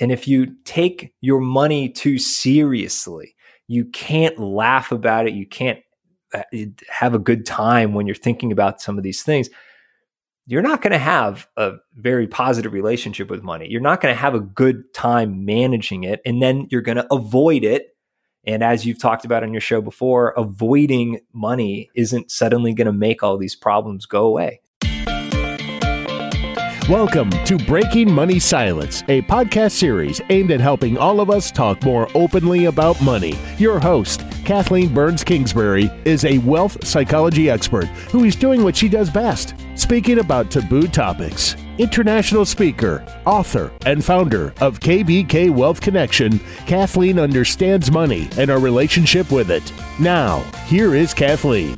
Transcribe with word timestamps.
And 0.00 0.10
if 0.10 0.26
you 0.26 0.56
take 0.64 1.14
your 1.20 1.40
money 1.40 1.88
too 1.88 2.18
seriously, 2.18 3.36
you 3.68 3.84
can't 3.84 4.38
laugh 4.38 4.90
about 4.90 5.28
it. 5.28 5.34
You 5.34 5.46
can't 5.46 5.78
uh, 6.34 6.42
have 6.88 7.14
a 7.14 7.18
good 7.18 7.44
time 7.44 7.92
when 7.92 8.06
you're 8.06 8.16
thinking 8.16 8.50
about 8.50 8.80
some 8.80 8.96
of 8.96 9.04
these 9.04 9.22
things. 9.22 9.50
You're 10.46 10.62
not 10.62 10.82
going 10.82 10.92
to 10.92 10.98
have 10.98 11.46
a 11.56 11.74
very 11.94 12.26
positive 12.26 12.72
relationship 12.72 13.30
with 13.30 13.44
money. 13.44 13.68
You're 13.68 13.80
not 13.80 14.00
going 14.00 14.12
to 14.12 14.20
have 14.20 14.34
a 14.34 14.40
good 14.40 14.92
time 14.94 15.44
managing 15.44 16.04
it. 16.04 16.20
And 16.24 16.42
then 16.42 16.66
you're 16.70 16.80
going 16.80 16.96
to 16.96 17.06
avoid 17.12 17.62
it. 17.62 17.94
And 18.44 18.64
as 18.64 18.86
you've 18.86 18.98
talked 18.98 19.24
about 19.24 19.42
on 19.42 19.52
your 19.52 19.60
show 19.60 19.80
before, 19.80 20.30
avoiding 20.30 21.20
money 21.32 21.90
isn't 21.94 22.30
suddenly 22.30 22.72
going 22.72 22.86
to 22.86 22.92
make 22.92 23.22
all 23.22 23.36
these 23.36 23.54
problems 23.54 24.06
go 24.06 24.24
away. 24.24 24.60
Welcome 26.90 27.30
to 27.44 27.56
Breaking 27.56 28.12
Money 28.12 28.40
Silence, 28.40 29.02
a 29.06 29.22
podcast 29.22 29.70
series 29.70 30.20
aimed 30.28 30.50
at 30.50 30.58
helping 30.58 30.98
all 30.98 31.20
of 31.20 31.30
us 31.30 31.52
talk 31.52 31.84
more 31.84 32.08
openly 32.16 32.64
about 32.64 33.00
money. 33.00 33.38
Your 33.58 33.78
host, 33.78 34.24
Kathleen 34.44 34.92
Burns 34.92 35.22
Kingsbury, 35.22 35.88
is 36.04 36.24
a 36.24 36.38
wealth 36.38 36.84
psychology 36.84 37.48
expert 37.48 37.84
who 38.10 38.24
is 38.24 38.34
doing 38.34 38.64
what 38.64 38.74
she 38.74 38.88
does 38.88 39.08
best 39.08 39.54
speaking 39.76 40.18
about 40.18 40.50
taboo 40.50 40.88
topics. 40.88 41.54
International 41.78 42.44
speaker, 42.44 43.06
author, 43.24 43.70
and 43.86 44.04
founder 44.04 44.52
of 44.60 44.80
KBK 44.80 45.48
Wealth 45.48 45.80
Connection, 45.80 46.40
Kathleen 46.66 47.20
understands 47.20 47.92
money 47.92 48.28
and 48.36 48.50
our 48.50 48.58
relationship 48.58 49.30
with 49.30 49.52
it. 49.52 49.72
Now, 50.00 50.40
here 50.66 50.96
is 50.96 51.14
Kathleen. 51.14 51.76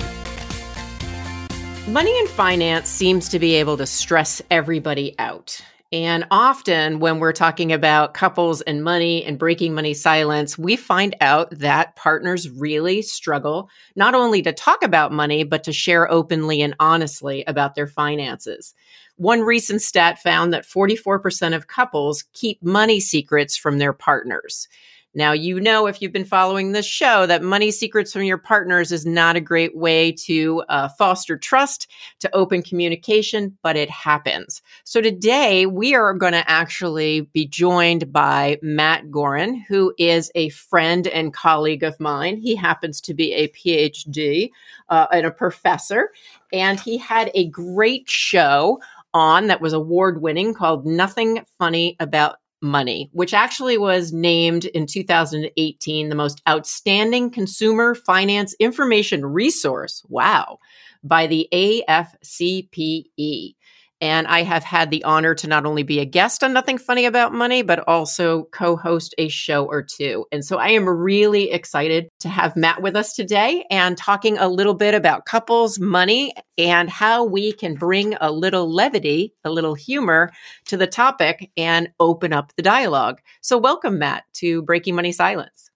Money 1.89 2.17
and 2.17 2.29
finance 2.29 2.89
seems 2.89 3.29
to 3.29 3.41
be 3.41 3.57
able 3.57 3.77
to 3.77 3.87
stress 3.87 4.41
everybody 4.53 5.17
out. 5.19 5.61
And 5.91 6.25
often, 6.31 7.01
when 7.01 7.19
we're 7.19 7.33
talking 7.33 7.73
about 7.73 8.15
couples 8.15 8.61
and 8.61 8.85
money 8.85 9.25
and 9.25 9.37
breaking 9.37 9.75
money 9.75 9.93
silence, 9.93 10.57
we 10.57 10.77
find 10.77 11.17
out 11.21 11.51
that 11.59 11.97
partners 11.97 12.49
really 12.49 13.03
struggle 13.03 13.69
not 13.97 14.15
only 14.15 14.43
to 14.43 14.53
talk 14.53 14.85
about 14.85 15.11
money, 15.11 15.43
but 15.43 15.65
to 15.65 15.73
share 15.73 16.09
openly 16.09 16.63
and 16.63 16.77
honestly 16.79 17.43
about 17.49 17.75
their 17.75 17.89
finances. 17.89 18.75
One 19.17 19.41
recent 19.41 19.83
stat 19.83 20.21
found 20.21 20.53
that 20.53 20.65
44% 20.65 21.55
of 21.55 21.67
couples 21.67 22.25
keep 22.33 22.63
money 22.63 23.01
secrets 23.01 23.57
from 23.57 23.79
their 23.79 23.93
partners. 23.93 24.69
Now, 25.15 25.33
you 25.33 25.61
know, 25.61 25.87
if 25.87 26.01
you've 26.01 26.13
been 26.13 26.25
following 26.25 26.73
this 26.73 26.87
show, 26.87 27.27
that 27.27 27.43
money 27.43 27.71
secrets 27.71 28.13
from 28.13 28.23
your 28.23 28.39
partners 28.39 28.93
is 28.93 29.05
not 29.05 29.37
a 29.37 29.41
great 29.41 29.77
way 29.77 30.13
to 30.13 30.63
uh, 30.69 30.89
foster 30.89 31.37
trust, 31.37 31.87
to 32.21 32.35
open 32.35 32.63
communication, 32.63 33.59
but 33.63 33.77
it 33.77 33.91
happens. 33.91 34.63
So 34.85 35.03
today 35.03 35.67
we 35.67 35.95
are 35.95 36.15
going 36.15 36.33
to 36.33 36.51
actually 36.51 37.23
be 37.33 37.47
joined 37.47 38.11
by 38.11 38.59
Matt 38.63 39.11
Gorin, 39.11 39.63
who 39.69 39.95
is 39.99 40.31
a 40.35 40.49
friend 40.49 41.07
and 41.07 41.35
colleague 41.35 41.83
of 41.83 42.01
mine. 42.01 42.39
He 42.39 42.57
happens 42.57 43.01
to 43.03 43.15
be 43.15 43.35
a 43.35 43.49
PhD 43.49 44.51
uh, 44.89 45.09
and 45.13 45.27
a 45.27 45.31
professor, 45.31 46.11
and 46.53 46.81
he 46.81 46.97
had 46.97 47.31
a 47.35 47.49
great 47.49 48.09
show 48.09 48.81
on 49.15 49.49
that 49.49 49.61
was 49.61 49.75
award 49.75 50.23
winning 50.23 50.55
called 50.55 50.87
Nothing 50.87 51.45
Funny 51.59 51.97
About 52.01 52.37
money, 52.63 53.11
which 53.13 53.35
actually 53.35 53.77
was 53.77 54.13
named 54.13 54.65
in 54.67 54.87
2018 54.87 56.09
the 56.09 56.15
most 56.15 56.41
outstanding 56.49 57.31
consumer 57.31 57.95
finance 57.95 58.55
information 58.59 59.27
resource. 59.27 60.03
Wow. 60.09 60.59
By 61.03 61.27
the 61.27 61.49
AFCPE. 61.53 63.55
And 64.03 64.27
I 64.27 64.43
have 64.43 64.65
had 64.65 64.91
the 64.91 65.05
honor 65.05 65.33
to 65.37 65.47
not 65.47 65.65
only 65.65 65.85
be 65.85 66.01
a 66.01 66.05
guest 66.05 66.43
on 66.43 66.53
Nothing 66.53 66.77
Funny 66.77 67.07
About 67.07 67.33
Money, 67.33 67.63
but 67.63 67.87
also 67.87 68.49
co 68.51 68.77
host 68.77 69.15
a 69.17 69.29
show 69.29 69.65
or 69.65 69.81
two. 69.81 70.27
And 70.33 70.45
so 70.45 70.59
I 70.59 70.71
am 70.71 70.89
really 70.89 71.53
excited 71.53 72.09
to 72.19 72.29
have 72.29 72.57
Matt 72.57 72.83
with 72.83 72.97
us 72.97 73.15
today 73.15 73.65
and 73.71 73.97
talking 73.97 74.39
a 74.39 74.49
little 74.49 74.75
bit 74.75 74.95
about 74.95 75.25
couples, 75.25 75.79
money, 75.79 76.33
and 76.59 76.91
how 76.91 77.23
we 77.23 77.53
can 77.53 77.75
bring 77.75 78.15
a 78.21 78.33
little 78.33 78.69
levity, 78.75 79.35
a 79.45 79.51
little 79.51 79.75
humor 79.75 80.33
to 80.67 80.77
the 80.77 80.89
topic 80.89 81.53
and 81.57 81.89
open 82.01 82.33
up 82.33 82.53
the 82.57 82.63
dialogue. 82.63 83.21
So, 83.41 83.57
welcome, 83.57 84.01
Matt, 84.01 84.25
to 84.35 84.63
Breaking 84.63 84.97
Money 84.97 85.13
Silence. 85.13 85.71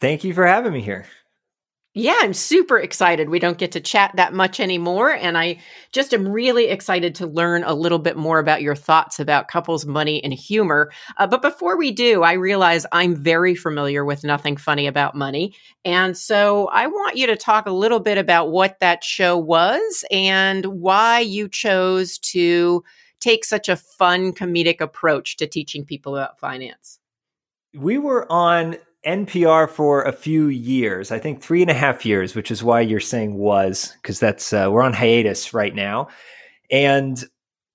Thank 0.00 0.24
you 0.24 0.34
for 0.34 0.44
having 0.44 0.72
me 0.72 0.80
here. 0.80 1.06
Yeah, 1.92 2.18
I'm 2.20 2.34
super 2.34 2.78
excited. 2.78 3.30
We 3.30 3.40
don't 3.40 3.58
get 3.58 3.72
to 3.72 3.80
chat 3.80 4.12
that 4.14 4.32
much 4.32 4.60
anymore. 4.60 5.10
And 5.10 5.36
I 5.36 5.58
just 5.90 6.14
am 6.14 6.28
really 6.28 6.68
excited 6.68 7.16
to 7.16 7.26
learn 7.26 7.64
a 7.64 7.74
little 7.74 7.98
bit 7.98 8.16
more 8.16 8.38
about 8.38 8.62
your 8.62 8.76
thoughts 8.76 9.18
about 9.18 9.48
couples, 9.48 9.84
money, 9.86 10.22
and 10.22 10.32
humor. 10.32 10.92
Uh, 11.16 11.26
but 11.26 11.42
before 11.42 11.76
we 11.76 11.90
do, 11.90 12.22
I 12.22 12.34
realize 12.34 12.86
I'm 12.92 13.16
very 13.16 13.56
familiar 13.56 14.04
with 14.04 14.22
Nothing 14.22 14.56
Funny 14.56 14.86
About 14.86 15.16
Money. 15.16 15.52
And 15.84 16.16
so 16.16 16.68
I 16.68 16.86
want 16.86 17.16
you 17.16 17.26
to 17.26 17.36
talk 17.36 17.66
a 17.66 17.72
little 17.72 18.00
bit 18.00 18.18
about 18.18 18.52
what 18.52 18.78
that 18.78 19.02
show 19.02 19.36
was 19.36 20.04
and 20.12 20.66
why 20.66 21.18
you 21.18 21.48
chose 21.48 22.18
to 22.18 22.84
take 23.18 23.44
such 23.44 23.68
a 23.68 23.74
fun, 23.74 24.32
comedic 24.32 24.80
approach 24.80 25.38
to 25.38 25.46
teaching 25.48 25.84
people 25.84 26.16
about 26.16 26.38
finance. 26.38 27.00
We 27.74 27.98
were 27.98 28.30
on 28.30 28.76
NPR 29.06 29.68
for 29.68 30.02
a 30.02 30.12
few 30.12 30.48
years, 30.48 31.10
I 31.10 31.18
think 31.18 31.40
three 31.40 31.62
and 31.62 31.70
a 31.70 31.74
half 31.74 32.04
years, 32.04 32.34
which 32.34 32.50
is 32.50 32.62
why 32.62 32.80
you're 32.80 33.00
saying 33.00 33.34
was, 33.34 33.96
because 34.02 34.20
that's, 34.20 34.52
uh, 34.52 34.68
we're 34.70 34.82
on 34.82 34.92
hiatus 34.92 35.54
right 35.54 35.74
now. 35.74 36.08
And 36.70 37.22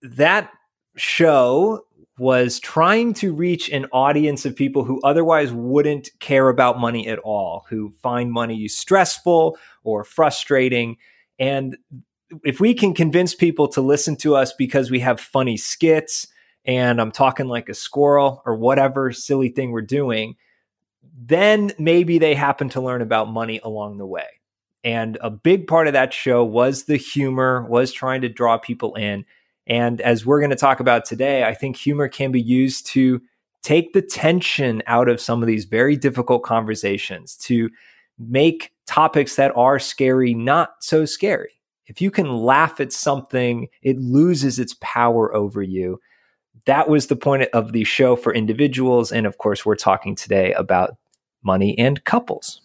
that 0.01 0.51
show 0.95 1.85
was 2.17 2.59
trying 2.59 3.13
to 3.13 3.33
reach 3.33 3.69
an 3.69 3.85
audience 3.91 4.45
of 4.45 4.55
people 4.55 4.83
who 4.83 5.01
otherwise 5.01 5.51
wouldn't 5.51 6.09
care 6.19 6.47
about 6.49 6.79
money 6.79 7.07
at 7.07 7.19
all, 7.19 7.65
who 7.69 7.93
find 8.01 8.31
money 8.31 8.67
stressful 8.67 9.57
or 9.83 10.03
frustrating. 10.03 10.95
And 11.39 11.75
if 12.43 12.59
we 12.61 12.73
can 12.73 12.93
convince 12.93 13.35
people 13.35 13.67
to 13.69 13.81
listen 13.81 14.15
to 14.17 14.35
us 14.35 14.53
because 14.53 14.89
we 14.89 14.99
have 15.01 15.19
funny 15.19 15.57
skits 15.57 16.27
and 16.63 16.99
I'm 17.01 17.11
talking 17.11 17.47
like 17.47 17.69
a 17.69 17.73
squirrel 17.73 18.41
or 18.45 18.55
whatever 18.55 19.11
silly 19.11 19.49
thing 19.49 19.71
we're 19.71 19.81
doing, 19.81 20.35
then 21.17 21.71
maybe 21.77 22.17
they 22.17 22.35
happen 22.35 22.69
to 22.69 22.81
learn 22.81 23.01
about 23.01 23.29
money 23.29 23.59
along 23.63 23.97
the 23.97 24.05
way. 24.05 24.27
And 24.83 25.17
a 25.21 25.29
big 25.31 25.67
part 25.67 25.87
of 25.87 25.93
that 25.93 26.13
show 26.13 26.43
was 26.43 26.83
the 26.83 26.97
humor, 26.97 27.65
was 27.67 27.91
trying 27.91 28.21
to 28.21 28.29
draw 28.29 28.57
people 28.57 28.93
in. 28.95 29.25
And 29.65 29.99
as 30.01 30.25
we're 30.25 30.39
going 30.39 30.51
to 30.51 30.55
talk 30.55 30.79
about 30.79 31.05
today, 31.05 31.43
I 31.43 31.55
think 31.55 31.75
humor 31.75 32.07
can 32.07 32.31
be 32.31 32.41
used 32.41 32.85
to 32.87 33.21
take 33.63 33.93
the 33.93 34.01
tension 34.01 34.83
out 34.85 35.09
of 35.09 35.19
some 35.19 35.41
of 35.41 35.47
these 35.47 35.65
very 35.65 35.97
difficult 35.97 36.43
conversations, 36.43 37.35
to 37.37 37.69
make 38.19 38.71
topics 38.85 39.37
that 39.37 39.51
are 39.55 39.79
scary 39.79 40.35
not 40.35 40.75
so 40.81 41.03
scary. 41.03 41.59
If 41.87 41.99
you 41.99 42.11
can 42.11 42.37
laugh 42.37 42.79
at 42.79 42.93
something, 42.93 43.67
it 43.81 43.97
loses 43.97 44.59
its 44.59 44.75
power 44.81 45.33
over 45.35 45.63
you. 45.63 45.99
That 46.65 46.89
was 46.89 47.07
the 47.07 47.15
point 47.15 47.43
of 47.53 47.71
the 47.71 47.83
show 47.83 48.15
for 48.15 48.33
individuals. 48.33 49.11
And 49.11 49.25
of 49.25 49.37
course, 49.37 49.65
we're 49.65 49.75
talking 49.75 50.15
today 50.15 50.53
about 50.53 50.97
money 51.43 51.77
and 51.77 52.03
couples. 52.03 52.61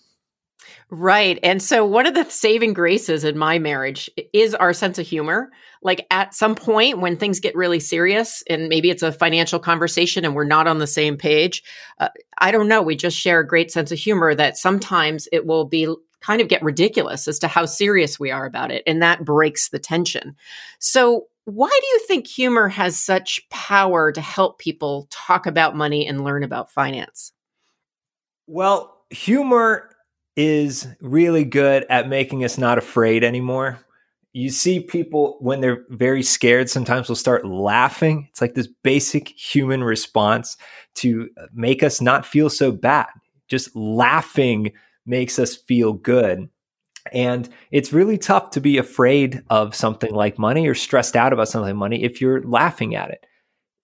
Right. 0.90 1.38
And 1.44 1.62
so 1.62 1.84
one 1.84 2.06
of 2.06 2.14
the 2.14 2.24
saving 2.24 2.72
graces 2.72 3.22
in 3.22 3.38
my 3.38 3.60
marriage 3.60 4.10
is 4.32 4.56
our 4.56 4.72
sense 4.72 4.98
of 4.98 5.06
humor. 5.06 5.50
Like 5.82 6.06
at 6.10 6.34
some 6.34 6.56
point 6.56 6.98
when 6.98 7.16
things 7.16 7.38
get 7.38 7.54
really 7.54 7.78
serious 7.78 8.42
and 8.48 8.68
maybe 8.68 8.90
it's 8.90 9.04
a 9.04 9.12
financial 9.12 9.60
conversation 9.60 10.24
and 10.24 10.34
we're 10.34 10.44
not 10.44 10.66
on 10.66 10.78
the 10.78 10.88
same 10.88 11.16
page, 11.16 11.62
uh, 12.00 12.08
I 12.38 12.50
don't 12.50 12.68
know, 12.68 12.82
we 12.82 12.96
just 12.96 13.16
share 13.16 13.40
a 13.40 13.46
great 13.46 13.70
sense 13.70 13.92
of 13.92 13.98
humor 13.98 14.34
that 14.34 14.56
sometimes 14.56 15.28
it 15.30 15.46
will 15.46 15.64
be 15.64 15.94
kind 16.20 16.40
of 16.40 16.48
get 16.48 16.62
ridiculous 16.62 17.28
as 17.28 17.38
to 17.38 17.48
how 17.48 17.66
serious 17.66 18.18
we 18.18 18.30
are 18.30 18.44
about 18.44 18.70
it 18.70 18.82
and 18.86 19.00
that 19.00 19.24
breaks 19.24 19.68
the 19.68 19.78
tension. 19.78 20.36
So 20.80 21.26
why 21.44 21.68
do 21.68 21.86
you 21.86 22.00
think 22.06 22.26
humor 22.26 22.68
has 22.68 22.98
such 22.98 23.48
power 23.50 24.12
to 24.12 24.20
help 24.20 24.58
people 24.58 25.08
talk 25.10 25.46
about 25.46 25.76
money 25.76 26.06
and 26.06 26.24
learn 26.24 26.44
about 26.44 26.70
finance? 26.70 27.32
Well, 28.46 29.04
humor 29.10 29.90
is 30.36 30.86
really 31.00 31.44
good 31.44 31.86
at 31.90 32.08
making 32.08 32.44
us 32.44 32.58
not 32.58 32.78
afraid 32.78 33.24
anymore. 33.24 33.78
You 34.32 34.50
see 34.50 34.80
people 34.80 35.36
when 35.40 35.60
they're 35.60 35.84
very 35.88 36.22
scared, 36.22 36.70
sometimes 36.70 37.08
will 37.08 37.16
start 37.16 37.44
laughing. 37.44 38.28
It's 38.30 38.40
like 38.40 38.54
this 38.54 38.68
basic 38.82 39.28
human 39.28 39.82
response 39.82 40.56
to 40.96 41.28
uh, 41.36 41.46
make 41.52 41.82
us 41.82 42.00
not 42.00 42.24
feel 42.24 42.48
so 42.48 42.70
bad. 42.70 43.08
Just 43.48 43.74
laughing 43.74 44.72
makes 45.04 45.38
us 45.38 45.56
feel 45.56 45.92
good. 45.92 46.48
And 47.12 47.48
it's 47.70 47.92
really 47.92 48.18
tough 48.18 48.50
to 48.50 48.60
be 48.60 48.78
afraid 48.78 49.42
of 49.50 49.74
something 49.74 50.14
like 50.14 50.38
money 50.38 50.66
or 50.68 50.74
stressed 50.74 51.16
out 51.16 51.32
about 51.32 51.48
something 51.48 51.70
like 51.70 51.78
money 51.78 52.02
if 52.02 52.20
you're 52.20 52.42
laughing 52.42 52.94
at 52.94 53.10
it. 53.10 53.26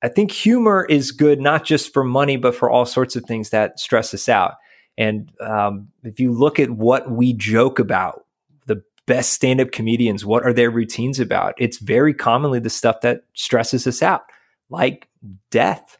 I 0.02 0.08
think 0.08 0.30
humor 0.30 0.86
is 0.88 1.10
good 1.10 1.40
not 1.40 1.64
just 1.64 1.92
for 1.92 2.04
money, 2.04 2.36
but 2.36 2.54
for 2.54 2.70
all 2.70 2.84
sorts 2.84 3.16
of 3.16 3.24
things 3.24 3.50
that 3.50 3.80
stress 3.80 4.12
us 4.14 4.28
out. 4.28 4.54
And 4.98 5.32
um, 5.40 5.88
if 6.04 6.20
you 6.20 6.32
look 6.32 6.58
at 6.58 6.70
what 6.70 7.10
we 7.10 7.32
joke 7.32 7.78
about, 7.78 8.24
the 8.66 8.82
best 9.06 9.32
stand 9.32 9.60
up 9.60 9.72
comedians, 9.72 10.24
what 10.24 10.44
are 10.44 10.52
their 10.52 10.70
routines 10.70 11.18
about? 11.20 11.54
It's 11.58 11.78
very 11.78 12.14
commonly 12.14 12.60
the 12.60 12.70
stuff 12.70 13.00
that 13.02 13.22
stresses 13.34 13.86
us 13.86 14.02
out, 14.02 14.22
like 14.70 15.08
death, 15.50 15.98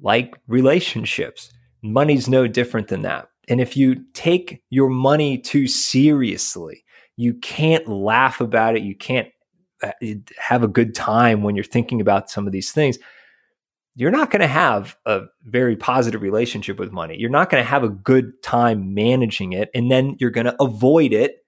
like 0.00 0.34
relationships. 0.48 1.52
Money's 1.82 2.28
no 2.28 2.46
different 2.46 2.88
than 2.88 3.02
that. 3.02 3.28
And 3.48 3.60
if 3.60 3.76
you 3.76 4.04
take 4.12 4.62
your 4.70 4.88
money 4.88 5.38
too 5.38 5.66
seriously, 5.68 6.84
you 7.16 7.34
can't 7.34 7.88
laugh 7.88 8.40
about 8.40 8.76
it. 8.76 8.82
You 8.82 8.94
can't 8.94 9.28
uh, 9.82 9.92
have 10.38 10.62
a 10.62 10.68
good 10.68 10.94
time 10.94 11.42
when 11.42 11.54
you're 11.54 11.64
thinking 11.64 12.00
about 12.00 12.30
some 12.30 12.46
of 12.46 12.52
these 12.52 12.72
things. 12.72 12.98
You're 13.94 14.10
not 14.10 14.30
going 14.30 14.40
to 14.40 14.46
have 14.46 14.96
a 15.06 15.22
very 15.44 15.76
positive 15.76 16.20
relationship 16.20 16.78
with 16.78 16.92
money. 16.92 17.16
You're 17.18 17.30
not 17.30 17.48
going 17.48 17.62
to 17.62 17.68
have 17.68 17.82
a 17.82 17.88
good 17.88 18.42
time 18.42 18.92
managing 18.92 19.52
it. 19.52 19.70
And 19.74 19.90
then 19.90 20.16
you're 20.18 20.30
going 20.30 20.46
to 20.46 20.62
avoid 20.62 21.12
it. 21.14 21.44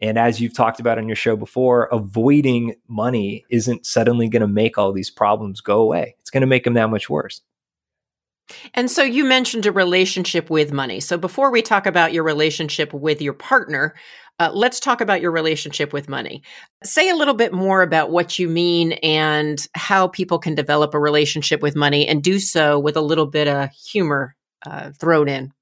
And 0.00 0.18
as 0.18 0.40
you've 0.40 0.54
talked 0.54 0.80
about 0.80 0.98
on 0.98 1.06
your 1.06 1.14
show 1.14 1.36
before, 1.36 1.84
avoiding 1.92 2.74
money 2.88 3.44
isn't 3.50 3.86
suddenly 3.86 4.28
going 4.28 4.40
to 4.40 4.48
make 4.48 4.78
all 4.78 4.92
these 4.92 5.10
problems 5.10 5.60
go 5.60 5.80
away. 5.80 6.16
It's 6.18 6.30
going 6.30 6.40
to 6.40 6.46
make 6.48 6.64
them 6.64 6.74
that 6.74 6.90
much 6.90 7.08
worse. 7.08 7.40
And 8.74 8.90
so 8.90 9.02
you 9.02 9.24
mentioned 9.24 9.66
a 9.66 9.72
relationship 9.72 10.50
with 10.50 10.72
money. 10.72 11.00
So 11.00 11.16
before 11.16 11.50
we 11.50 11.62
talk 11.62 11.86
about 11.86 12.12
your 12.12 12.24
relationship 12.24 12.92
with 12.92 13.22
your 13.22 13.32
partner, 13.32 13.94
uh, 14.38 14.50
let's 14.52 14.80
talk 14.80 15.00
about 15.00 15.20
your 15.20 15.30
relationship 15.30 15.92
with 15.92 16.08
money. 16.08 16.42
Say 16.82 17.08
a 17.08 17.14
little 17.14 17.34
bit 17.34 17.52
more 17.52 17.82
about 17.82 18.10
what 18.10 18.38
you 18.38 18.48
mean 18.48 18.92
and 18.94 19.64
how 19.74 20.08
people 20.08 20.38
can 20.38 20.54
develop 20.54 20.94
a 20.94 20.98
relationship 20.98 21.62
with 21.62 21.76
money 21.76 22.06
and 22.08 22.22
do 22.22 22.38
so 22.38 22.78
with 22.78 22.96
a 22.96 23.00
little 23.00 23.26
bit 23.26 23.46
of 23.46 23.70
humor 23.70 24.34
uh, 24.66 24.90
thrown 24.98 25.28
in. 25.28 25.52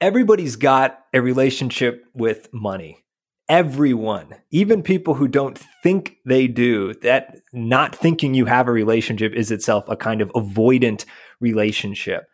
Everybody's 0.00 0.56
got 0.56 1.00
a 1.12 1.20
relationship 1.20 2.04
with 2.14 2.48
money. 2.52 3.04
Everyone, 3.48 4.34
even 4.50 4.82
people 4.82 5.14
who 5.14 5.26
don't 5.26 5.58
think 5.82 6.18
they 6.26 6.46
do, 6.46 6.92
that 7.02 7.38
not 7.52 7.96
thinking 7.96 8.34
you 8.34 8.44
have 8.44 8.68
a 8.68 8.72
relationship 8.72 9.32
is 9.32 9.50
itself 9.50 9.88
a 9.88 9.96
kind 9.96 10.20
of 10.20 10.30
avoidant 10.32 11.06
relationship. 11.40 12.28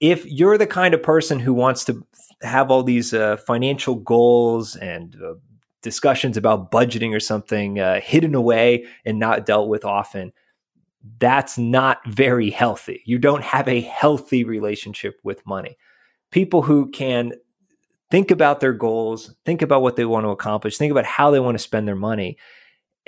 If 0.00 0.24
you're 0.26 0.58
the 0.58 0.66
kind 0.66 0.94
of 0.94 1.02
person 1.02 1.40
who 1.40 1.52
wants 1.52 1.84
to 1.86 2.06
have 2.42 2.70
all 2.70 2.82
these 2.82 3.12
uh, 3.12 3.36
financial 3.38 3.96
goals 3.96 4.76
and 4.76 5.16
uh, 5.16 5.34
discussions 5.82 6.36
about 6.36 6.70
budgeting 6.70 7.14
or 7.14 7.20
something 7.20 7.80
uh, 7.80 8.00
hidden 8.00 8.34
away 8.34 8.86
and 9.04 9.18
not 9.18 9.46
dealt 9.46 9.68
with 9.68 9.84
often, 9.84 10.32
that's 11.18 11.58
not 11.58 11.98
very 12.06 12.50
healthy. 12.50 13.02
You 13.06 13.18
don't 13.18 13.42
have 13.42 13.68
a 13.68 13.80
healthy 13.80 14.44
relationship 14.44 15.18
with 15.24 15.46
money. 15.46 15.76
People 16.30 16.62
who 16.62 16.90
can 16.90 17.32
think 18.10 18.30
about 18.30 18.60
their 18.60 18.72
goals, 18.72 19.34
think 19.44 19.62
about 19.62 19.82
what 19.82 19.96
they 19.96 20.04
want 20.04 20.24
to 20.24 20.30
accomplish, 20.30 20.76
think 20.76 20.90
about 20.90 21.04
how 21.06 21.30
they 21.30 21.40
want 21.40 21.56
to 21.56 21.62
spend 21.62 21.86
their 21.86 21.96
money, 21.96 22.36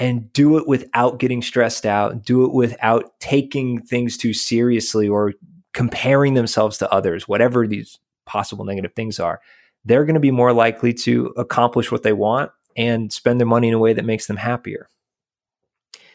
and 0.00 0.32
do 0.32 0.56
it 0.56 0.66
without 0.66 1.18
getting 1.18 1.42
stressed 1.42 1.84
out, 1.84 2.24
do 2.24 2.44
it 2.44 2.52
without 2.52 3.12
taking 3.20 3.80
things 3.82 4.16
too 4.16 4.32
seriously 4.32 5.06
or 5.06 5.34
comparing 5.74 6.34
themselves 6.34 6.78
to 6.78 6.90
others, 6.90 7.28
whatever 7.28 7.66
these 7.66 7.98
possible 8.24 8.64
negative 8.64 8.94
things 8.94 9.20
are, 9.20 9.40
they're 9.84 10.06
going 10.06 10.14
to 10.14 10.20
be 10.20 10.30
more 10.30 10.54
likely 10.54 10.94
to 10.94 11.26
accomplish 11.36 11.92
what 11.92 12.02
they 12.02 12.14
want 12.14 12.50
and 12.76 13.12
spend 13.12 13.38
their 13.38 13.46
money 13.46 13.68
in 13.68 13.74
a 13.74 13.78
way 13.78 13.92
that 13.92 14.04
makes 14.04 14.26
them 14.26 14.36
happier. 14.36 14.88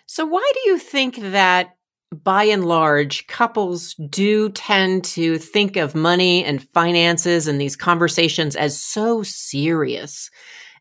So, 0.07 0.25
why 0.25 0.51
do 0.53 0.69
you 0.69 0.79
think 0.79 1.17
that 1.17 1.75
by 2.23 2.43
and 2.43 2.65
large, 2.65 3.27
couples 3.27 3.95
do 4.09 4.49
tend 4.49 5.03
to 5.03 5.37
think 5.37 5.75
of 5.75 5.95
money 5.95 6.43
and 6.43 6.67
finances 6.69 7.47
and 7.47 7.59
these 7.59 7.75
conversations 7.75 8.55
as 8.55 8.81
so 8.81 9.23
serious? 9.23 10.29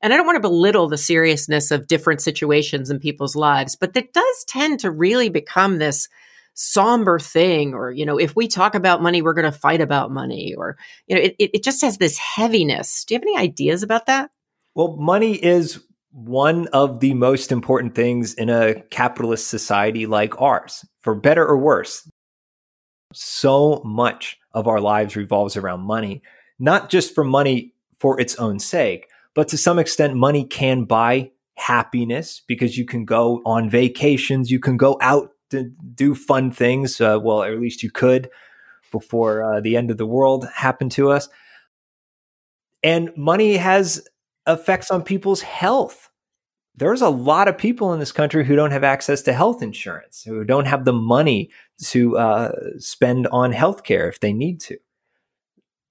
And 0.05 0.12
I 0.12 0.19
don't 0.19 0.27
want 0.27 0.37
to 0.37 0.41
belittle 0.41 0.87
the 0.87 0.99
seriousness 0.99 1.71
of 1.71 1.87
different 1.87 2.21
situations 2.21 2.91
in 2.91 3.01
people's 3.01 3.35
lives, 3.35 3.75
but 3.75 3.97
it 3.97 4.12
does 4.12 4.45
tend 4.47 4.81
to 4.81 4.91
really 4.91 5.31
become 5.31 5.79
this 5.79 6.11
somber 6.53 7.19
thing 7.19 7.75
or 7.75 7.91
you 7.91 8.06
know 8.06 8.17
if 8.17 8.37
we 8.37 8.47
talk 8.47 8.77
about 8.77 9.03
money 9.03 9.21
we're 9.21 9.35
going 9.35 9.51
to 9.51 9.59
fight 9.59 9.81
about 9.81 10.12
money 10.12 10.55
or 10.56 10.77
you 11.09 11.17
know 11.17 11.21
it, 11.21 11.35
it 11.39 11.65
just 11.65 11.81
has 11.81 11.99
this 11.99 12.17
heaviness. 12.17 13.05
Do 13.05 13.15
you 13.15 13.19
have 13.19 13.27
any 13.27 13.37
ideas 13.37 13.83
about 13.83 14.06
that? 14.06 14.31
Well 14.77 14.97
money 14.97 15.35
is 15.35 15.83
one 16.12 16.69
of 16.69 17.00
the 17.00 17.15
most 17.15 17.50
important 17.50 17.97
things 17.97 18.35
in 18.35 18.50
a 18.50 18.83
capitalist 18.91 19.49
society 19.49 20.07
like 20.07 20.41
ours 20.41 20.85
for 21.00 21.17
better 21.17 21.45
or 21.45 21.59
worse. 21.59 22.09
So 23.12 23.83
much 23.85 24.39
of 24.53 24.69
our 24.69 24.81
lives 24.81 25.17
revolves 25.17 25.57
around 25.57 25.81
money 25.81 26.23
not 26.61 26.89
just 26.89 27.17
for 27.17 27.25
money 27.25 27.75
for 27.99 28.21
its 28.21 28.37
own 28.37 28.61
sake 28.61 29.09
but 29.35 29.49
to 29.49 29.59
some 29.59 29.79
extent, 29.79 30.15
money 30.15 30.45
can 30.45 30.85
buy 30.85 31.31
happiness 31.57 32.43
because 32.47 32.77
you 32.79 32.85
can 32.85 33.05
go 33.05 33.43
on 33.45 33.71
vacations, 33.71 34.51
you 34.51 34.59
can 34.59 34.77
go 34.77 34.99
out 35.01 35.31
to 35.51 35.71
do 35.95 36.15
fun 36.15 36.51
things. 36.51 37.01
Uh, 37.01 37.19
well, 37.23 37.43
at 37.43 37.61
least 37.61 37.83
you 37.83 37.91
could 37.91 38.31
before 38.91 39.43
uh, 39.43 39.61
the 39.61 39.77
end 39.77 39.91
of 39.91 39.99
the 39.99 40.07
world 40.07 40.49
happened 40.55 40.93
to 40.93 41.11
us. 41.11 41.29
And 42.83 43.11
money 43.17 43.57
has 43.57 44.07
effects 44.47 44.91
on 44.91 45.03
people's 45.03 45.43
health. 45.43 46.11
There's 46.77 47.03
a 47.03 47.09
lot 47.09 47.49
of 47.49 47.57
people 47.57 47.93
in 47.93 48.01
this 48.01 48.13
country 48.13 48.45
who 48.45 48.57
don't 48.57 48.73
have 48.73 48.85
access 48.85 49.23
to 49.23 49.33
health 49.33 49.63
insurance, 49.63 50.23
who 50.23 50.45
don't 50.45 50.67
have 50.67 50.85
the 50.85 50.93
money 50.93 51.51
to 51.83 52.19
uh, 52.19 52.53
spend 52.79 53.27
on 53.29 53.53
healthcare 53.53 54.09
if 54.09 54.21
they 54.21 54.33
need 54.33 54.61
to 54.63 54.77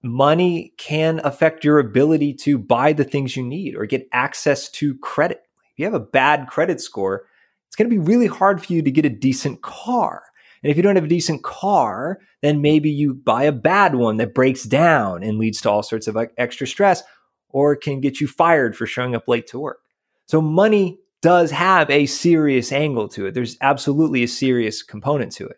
money 0.04 0.74
can 0.78 1.22
affect 1.24 1.64
your 1.64 1.80
ability 1.80 2.34
to 2.34 2.58
buy 2.58 2.94
the 2.94 3.06
things 3.06 3.36
you 3.36 3.44
need 3.44 3.76
or 3.76 3.86
get 3.86 4.08
access 4.12 4.70
to 4.70 4.96
credit. 5.00 5.44
If 5.72 5.80
you 5.80 5.86
have 5.86 5.94
a 5.94 6.00
bad 6.00 6.48
credit 6.48 6.82
score, 6.82 7.26
it's 7.68 7.76
going 7.76 7.90
to 7.90 7.96
be 7.96 8.02
really 8.02 8.28
hard 8.28 8.64
for 8.64 8.72
you 8.74 8.82
to 8.82 8.92
get 8.92 9.06
a 9.06 9.10
decent 9.10 9.62
car. 9.62 10.24
And 10.62 10.70
if 10.70 10.78
you 10.78 10.84
don't 10.84 10.96
have 10.96 11.06
a 11.06 11.10
decent 11.10 11.44
car, 11.44 12.20
then 12.42 12.62
maybe 12.62 12.90
you 12.90 13.14
buy 13.14 13.44
a 13.44 13.52
bad 13.52 13.96
one 13.96 14.18
that 14.18 14.36
breaks 14.36 14.64
down 14.64 15.24
and 15.24 15.40
leads 15.40 15.62
to 15.62 15.70
all 15.72 15.84
sorts 15.84 16.08
of 16.08 16.18
extra 16.38 16.68
stress 16.68 17.02
or 17.50 17.76
can 17.76 18.02
get 18.02 18.22
you 18.22 18.28
fired 18.28 18.76
for 18.76 18.86
showing 18.86 19.16
up 19.16 19.28
late 19.28 19.48
to 19.48 19.60
work. 19.60 19.80
So 20.28 20.42
money 20.42 21.00
does 21.22 21.52
have 21.52 21.90
a 21.90 22.06
serious 22.06 22.72
angle 22.72 23.08
to 23.10 23.26
it. 23.26 23.34
There's 23.34 23.58
absolutely 23.62 24.24
a 24.24 24.28
serious 24.28 24.84
component 24.84 25.32
to 25.34 25.48
it. 25.48 25.58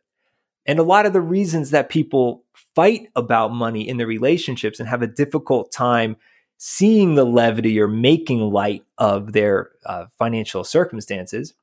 And 0.65 0.79
a 0.79 0.83
lot 0.83 1.05
of 1.05 1.13
the 1.13 1.21
reasons 1.21 1.71
that 1.71 1.89
people 1.89 2.43
fight 2.75 3.07
about 3.15 3.53
money 3.53 3.87
in 3.87 3.97
their 3.97 4.07
relationships 4.07 4.79
and 4.79 4.89
have 4.89 5.01
a 5.01 5.07
difficult 5.07 5.71
time 5.71 6.17
seeing 6.57 7.15
the 7.15 7.25
levity 7.25 7.79
or 7.79 7.87
making 7.87 8.39
light 8.39 8.83
of 8.97 9.33
their 9.33 9.71
uh, 9.85 10.05
financial 10.17 10.63
circumstances 10.63 11.53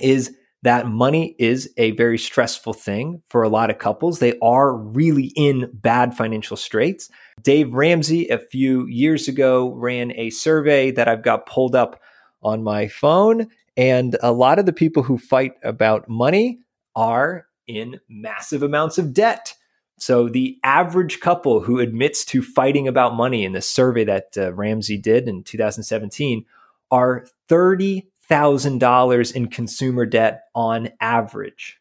is 0.00 0.34
that 0.62 0.86
money 0.86 1.36
is 1.38 1.70
a 1.76 1.90
very 1.92 2.16
stressful 2.18 2.72
thing 2.72 3.22
for 3.28 3.42
a 3.42 3.50
lot 3.50 3.70
of 3.70 3.78
couples. 3.78 4.18
They 4.18 4.38
are 4.40 4.74
really 4.74 5.30
in 5.36 5.70
bad 5.74 6.16
financial 6.16 6.56
straits. 6.56 7.10
Dave 7.42 7.74
Ramsey, 7.74 8.28
a 8.28 8.38
few 8.38 8.86
years 8.86 9.28
ago, 9.28 9.72
ran 9.74 10.12
a 10.12 10.30
survey 10.30 10.90
that 10.92 11.06
I've 11.06 11.22
got 11.22 11.46
pulled 11.46 11.76
up 11.76 12.00
on 12.42 12.62
my 12.62 12.88
phone. 12.88 13.48
And 13.76 14.16
a 14.22 14.32
lot 14.32 14.58
of 14.58 14.64
the 14.64 14.72
people 14.72 15.02
who 15.02 15.18
fight 15.18 15.52
about 15.62 16.08
money 16.08 16.60
are 16.96 17.46
in 17.66 18.00
massive 18.08 18.62
amounts 18.62 18.98
of 18.98 19.12
debt. 19.12 19.54
So 19.98 20.28
the 20.28 20.58
average 20.64 21.20
couple 21.20 21.60
who 21.60 21.78
admits 21.78 22.24
to 22.26 22.42
fighting 22.42 22.88
about 22.88 23.14
money 23.14 23.44
in 23.44 23.52
the 23.52 23.62
survey 23.62 24.04
that 24.04 24.36
uh, 24.36 24.52
Ramsey 24.52 24.96
did 24.96 25.28
in 25.28 25.44
2017 25.44 26.44
are 26.90 27.26
$30,000 27.48 29.32
in 29.34 29.48
consumer 29.48 30.06
debt 30.06 30.44
on 30.54 30.90
average. 31.00 31.78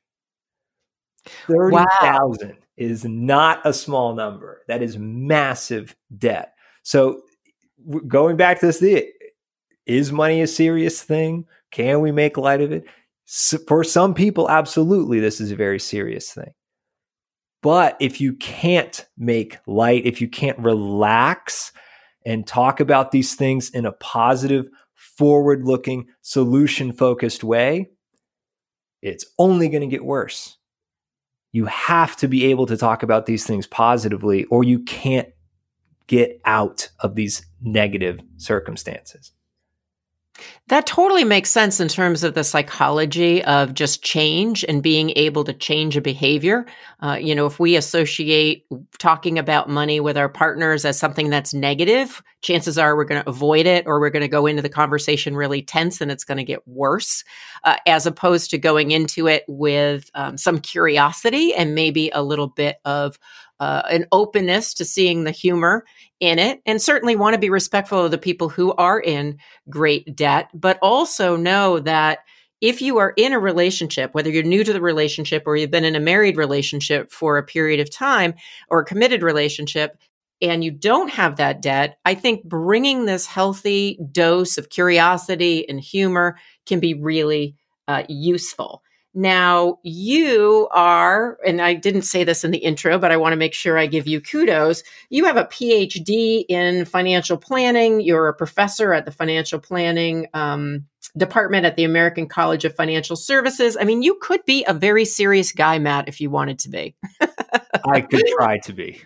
30,000 1.48 2.50
wow. 2.50 2.56
is 2.78 3.06
not 3.06 3.62
a 3.66 3.74
small 3.74 4.14
number. 4.14 4.62
That 4.68 4.82
is 4.82 4.98
massive 4.98 5.96
debt. 6.16 6.54
So 6.84 7.22
going 8.08 8.38
back 8.38 8.60
to 8.60 8.68
this, 8.68 9.06
is 9.86 10.12
money 10.12 10.42
a 10.42 10.48
serious 10.48 11.02
thing? 11.04 11.46
Can 11.72 12.02
we 12.02 12.12
make 12.12 12.38
light 12.38 12.62
of 12.62 12.72
it? 12.72 12.86
For 13.26 13.84
some 13.84 14.14
people, 14.14 14.50
absolutely, 14.50 15.20
this 15.20 15.40
is 15.40 15.52
a 15.52 15.56
very 15.56 15.80
serious 15.80 16.32
thing. 16.32 16.54
But 17.62 17.96
if 18.02 18.20
you 18.20 18.34
can't 18.34 19.06
make 19.18 19.58
light, 19.66 20.06
if 20.06 20.20
you 20.20 20.28
can't 20.28 20.60
relax 20.60 21.72
and 22.26 22.46
talk 22.46 22.80
about 22.80 23.12
these 23.12 23.36
things 23.36 23.70
in 23.70 23.86
a 23.86 23.94
positive, 23.94 24.66
forward 24.96 25.66
looking, 25.66 26.08
solution 26.22 26.92
focused 26.92 27.44
way, 27.44 27.90
it's 29.02 29.26
only 29.38 29.70
going 29.70 29.82
to 29.82 29.88
get 29.88 30.04
worse. 30.04 30.58
You 31.52 31.66
have 31.66 32.16
to 32.18 32.28
be 32.28 32.46
able 32.46 32.66
to 32.66 32.78
talk 32.78 33.04
about 33.04 33.26
these 33.26 33.46
things 33.46 33.68
positively, 33.68 34.46
or 34.46 34.64
you 34.64 34.80
can't 34.80 35.30
get 36.08 36.42
out 36.46 36.90
of 37.00 37.16
these 37.16 37.46
negative 37.62 38.20
circumstances. 38.38 39.32
That 40.68 40.88
totally 40.88 41.24
makes 41.24 41.52
sense 41.52 41.80
in 41.80 41.90
terms 41.90 42.24
of 42.24 42.34
the 42.34 42.44
psychology 42.44 43.44
of 43.44 43.74
just 43.74 44.04
change 44.04 44.64
and 44.68 44.82
being 44.82 45.12
able 45.16 45.44
to 45.44 45.54
change 45.54 45.96
a 45.96 46.02
behavior. 46.02 46.66
Uh, 47.02 47.18
you 47.22 47.36
know, 47.36 47.46
if 47.46 47.60
we 47.60 47.76
associate 47.76 48.66
talking 48.98 49.38
about 49.38 49.70
money 49.70 50.00
with 50.00 50.18
our 50.18 50.30
partners 50.30 50.86
as 50.86 50.98
something 50.98 51.30
that's 51.30 51.54
negative, 51.54 52.24
chances 52.42 52.78
are 52.78 52.96
we're 52.96 53.04
going 53.04 53.22
to 53.22 53.30
avoid 53.30 53.68
it 53.68 53.86
or 53.86 54.00
we're 54.00 54.10
going 54.10 54.22
to 54.22 54.28
go 54.28 54.46
into 54.48 54.62
the 54.62 54.70
conversation 54.70 55.36
really 55.36 55.62
tense 55.62 56.02
and 56.02 56.12
it's 56.12 56.24
going 56.24 56.38
to 56.38 56.44
get 56.44 56.68
worse, 56.68 57.24
uh, 57.64 57.76
as 57.86 58.06
opposed 58.06 58.50
to 58.52 58.58
going 58.58 58.92
into 58.92 59.28
it 59.28 59.44
with 59.48 60.10
um, 60.16 60.38
some 60.38 60.60
curiosity 60.60 61.54
and 61.54 61.76
maybe 61.76 62.10
a 62.10 62.24
little 62.24 62.48
bit 62.48 62.78
of 62.86 63.20
uh, 63.60 63.84
an 63.90 64.06
openness 64.12 64.74
to 64.76 64.86
seeing 64.86 65.24
the 65.24 65.32
humor 65.32 65.86
in 66.20 66.40
it 66.40 66.62
and 66.66 66.82
certainly 66.82 67.16
want 67.16 67.34
to 67.34 67.40
be 67.40 67.50
respectful 67.50 68.06
of 68.06 68.12
the 68.12 68.18
people 68.18 68.50
who 68.50 68.74
are 68.74 69.00
in 69.00 69.38
great 69.70 70.16
debt, 70.16 70.50
but 70.54 70.80
also 70.82 71.36
know 71.36 71.80
that 71.80 72.20
if 72.62 72.82
you 72.82 72.98
are 72.98 73.14
in 73.18 73.34
a 73.34 73.40
relationship, 73.40 74.14
whether 74.14 74.30
you're 74.30 74.44
new 74.44 74.64
to 74.64 74.74
the 74.74 74.82
relationship 74.82 75.44
or 75.46 75.58
you've 75.58 75.72
been 75.72 75.84
in 75.84 75.96
a 75.98 76.00
married 76.00 76.38
relationship 76.38 77.12
for 77.12 77.38
a 77.38 77.44
period 77.44 77.80
of 77.80 77.92
time 77.92 78.34
or 78.70 78.80
a 78.80 78.86
committed 78.86 79.22
relationship, 79.22 79.98
and 80.42 80.64
you 80.64 80.72
don't 80.72 81.10
have 81.10 81.38
that 81.38 81.62
debt, 81.62 81.98
I 82.04 82.16
think 82.16 82.44
bringing 82.44 83.06
this 83.06 83.26
healthy 83.26 83.98
dose 84.12 84.58
of 84.58 84.70
curiosity 84.70 85.68
and 85.68 85.80
humor 85.80 86.38
can 86.66 86.80
be 86.82 86.94
really 86.94 87.56
uh, 87.88 88.04
useful. 88.10 88.83
Now, 89.16 89.78
you 89.84 90.68
are, 90.72 91.38
and 91.46 91.62
I 91.62 91.76
didn't 91.76 92.02
say 92.02 92.24
this 92.24 92.44
in 92.44 92.50
the 92.50 92.58
intro, 92.58 92.98
but 92.98 93.12
I 93.12 93.18
want 93.18 93.34
to 93.34 93.38
make 93.38 93.54
sure 93.54 93.78
I 93.78 93.86
give 93.86 94.08
you 94.08 94.20
kudos. 94.20 94.84
You 95.10 95.26
have 95.26 95.38
a 95.38 95.46
PhD 95.46 96.46
in 96.50 96.86
financial 96.86 97.38
planning. 97.38 98.02
You're 98.02 98.28
a 98.28 98.34
professor 98.34 98.92
at 98.92 99.06
the 99.06 99.12
financial 99.12 99.60
planning 99.60 100.28
um, 100.34 100.86
department 101.16 101.68
at 101.68 101.76
the 101.76 101.84
American 101.84 102.28
College 102.28 102.66
of 102.66 102.76
Financial 102.76 103.16
Services. 103.16 103.78
I 103.80 103.84
mean, 103.84 104.02
you 104.02 104.18
could 104.20 104.44
be 104.46 104.66
a 104.68 104.74
very 104.74 105.06
serious 105.06 105.52
guy, 105.52 105.78
Matt, 105.78 106.08
if 106.08 106.20
you 106.20 106.32
wanted 106.32 106.58
to 106.60 106.70
be. 106.70 106.96
I 107.86 108.02
could 108.02 108.26
try 108.36 108.58
to 108.60 108.74
be. 108.74 109.00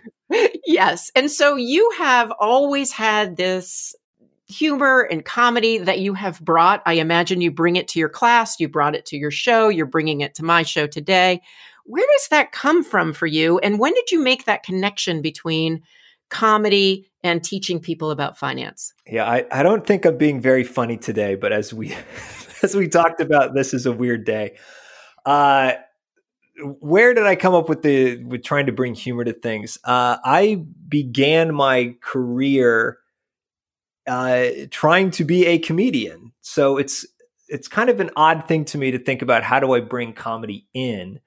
yes. 0.65 1.11
And 1.15 1.29
so 1.29 1.57
you 1.57 1.91
have 1.97 2.31
always 2.39 2.93
had 2.93 3.35
this 3.35 3.93
humor 4.47 5.01
and 5.01 5.25
comedy 5.25 5.77
that 5.77 5.99
you 5.99 6.13
have 6.13 6.39
brought. 6.39 6.81
I 6.85 6.93
imagine 6.93 7.41
you 7.41 7.51
bring 7.51 7.75
it 7.75 7.87
to 7.89 7.99
your 7.99 8.09
class, 8.09 8.59
you 8.59 8.69
brought 8.69 8.95
it 8.95 9.05
to 9.07 9.17
your 9.17 9.31
show, 9.31 9.67
you're 9.69 9.85
bringing 9.85 10.21
it 10.21 10.35
to 10.35 10.43
my 10.43 10.63
show 10.63 10.87
today. 10.87 11.41
Where 11.85 12.05
does 12.17 12.27
that 12.29 12.51
come 12.51 12.83
from 12.83 13.13
for 13.13 13.27
you? 13.27 13.59
And 13.59 13.79
when 13.79 13.93
did 13.93 14.11
you 14.11 14.21
make 14.21 14.45
that 14.45 14.63
connection 14.63 15.21
between 15.21 15.83
comedy 16.29 17.09
and 17.23 17.43
teaching 17.43 17.79
people 17.79 18.11
about 18.11 18.37
finance? 18.37 18.93
Yeah, 19.05 19.29
I, 19.29 19.45
I 19.51 19.63
don't 19.63 19.85
think 19.85 20.05
I'm 20.05 20.17
being 20.17 20.41
very 20.41 20.63
funny 20.63 20.97
today, 20.97 21.35
but 21.35 21.51
as 21.51 21.73
we 21.73 21.95
as 22.63 22.75
we 22.75 22.87
talked 22.87 23.21
about, 23.21 23.53
this 23.53 23.73
is 23.73 23.85
a 23.85 23.91
weird 23.91 24.25
day. 24.25 24.57
Uh, 25.25 25.73
where 26.79 27.13
did 27.13 27.25
I 27.25 27.35
come 27.35 27.53
up 27.53 27.69
with 27.69 27.81
the 27.81 28.23
with 28.23 28.43
trying 28.43 28.65
to 28.65 28.71
bring 28.71 28.95
humor 28.95 29.23
to 29.23 29.33
things? 29.33 29.77
Uh, 29.83 30.17
I 30.23 30.63
began 30.87 31.53
my 31.53 31.95
career 32.01 32.97
uh, 34.07 34.47
trying 34.71 35.11
to 35.11 35.23
be 35.23 35.45
a 35.45 35.59
comedian. 35.59 36.31
So 36.41 36.77
it's 36.77 37.05
it's 37.49 37.67
kind 37.67 37.89
of 37.89 37.99
an 37.99 38.09
odd 38.15 38.47
thing 38.47 38.65
to 38.65 38.77
me 38.77 38.91
to 38.91 38.99
think 38.99 39.21
about 39.21 39.43
how 39.43 39.59
do 39.59 39.73
I 39.73 39.79
bring 39.79 40.13
comedy 40.13 40.67
in. 40.73 41.19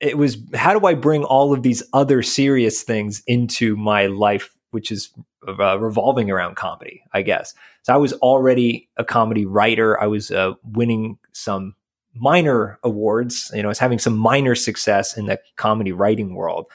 It 0.00 0.16
was 0.16 0.38
how 0.54 0.78
do 0.78 0.86
I 0.86 0.94
bring 0.94 1.24
all 1.24 1.52
of 1.52 1.62
these 1.62 1.82
other 1.92 2.22
serious 2.22 2.82
things 2.82 3.22
into 3.26 3.76
my 3.76 4.06
life, 4.06 4.56
which 4.70 4.90
is 4.90 5.10
uh, 5.46 5.78
revolving 5.78 6.30
around 6.30 6.56
comedy, 6.56 7.02
I 7.12 7.22
guess. 7.22 7.54
So 7.82 7.94
I 7.94 7.96
was 7.96 8.12
already 8.14 8.88
a 8.96 9.04
comedy 9.04 9.46
writer. 9.46 10.00
I 10.00 10.06
was 10.06 10.30
uh, 10.30 10.52
winning 10.62 11.18
some 11.32 11.74
minor 12.14 12.78
awards. 12.82 13.50
You 13.54 13.62
know, 13.62 13.68
I 13.68 13.70
was 13.70 13.78
having 13.78 13.98
some 13.98 14.16
minor 14.16 14.54
success 14.54 15.16
in 15.16 15.26
the 15.26 15.40
comedy 15.56 15.92
writing 15.92 16.34
world. 16.34 16.66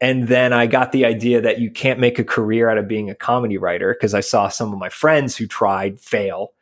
And 0.00 0.28
then 0.28 0.52
I 0.52 0.66
got 0.66 0.92
the 0.92 1.04
idea 1.04 1.40
that 1.40 1.58
you 1.58 1.70
can't 1.70 1.98
make 1.98 2.18
a 2.18 2.24
career 2.24 2.70
out 2.70 2.78
of 2.78 2.86
being 2.86 3.10
a 3.10 3.14
comedy 3.14 3.58
writer 3.58 3.94
because 3.94 4.14
I 4.14 4.20
saw 4.20 4.48
some 4.48 4.72
of 4.72 4.78
my 4.78 4.88
friends 4.88 5.36
who 5.36 5.46
tried 5.46 6.00
fail. 6.00 6.52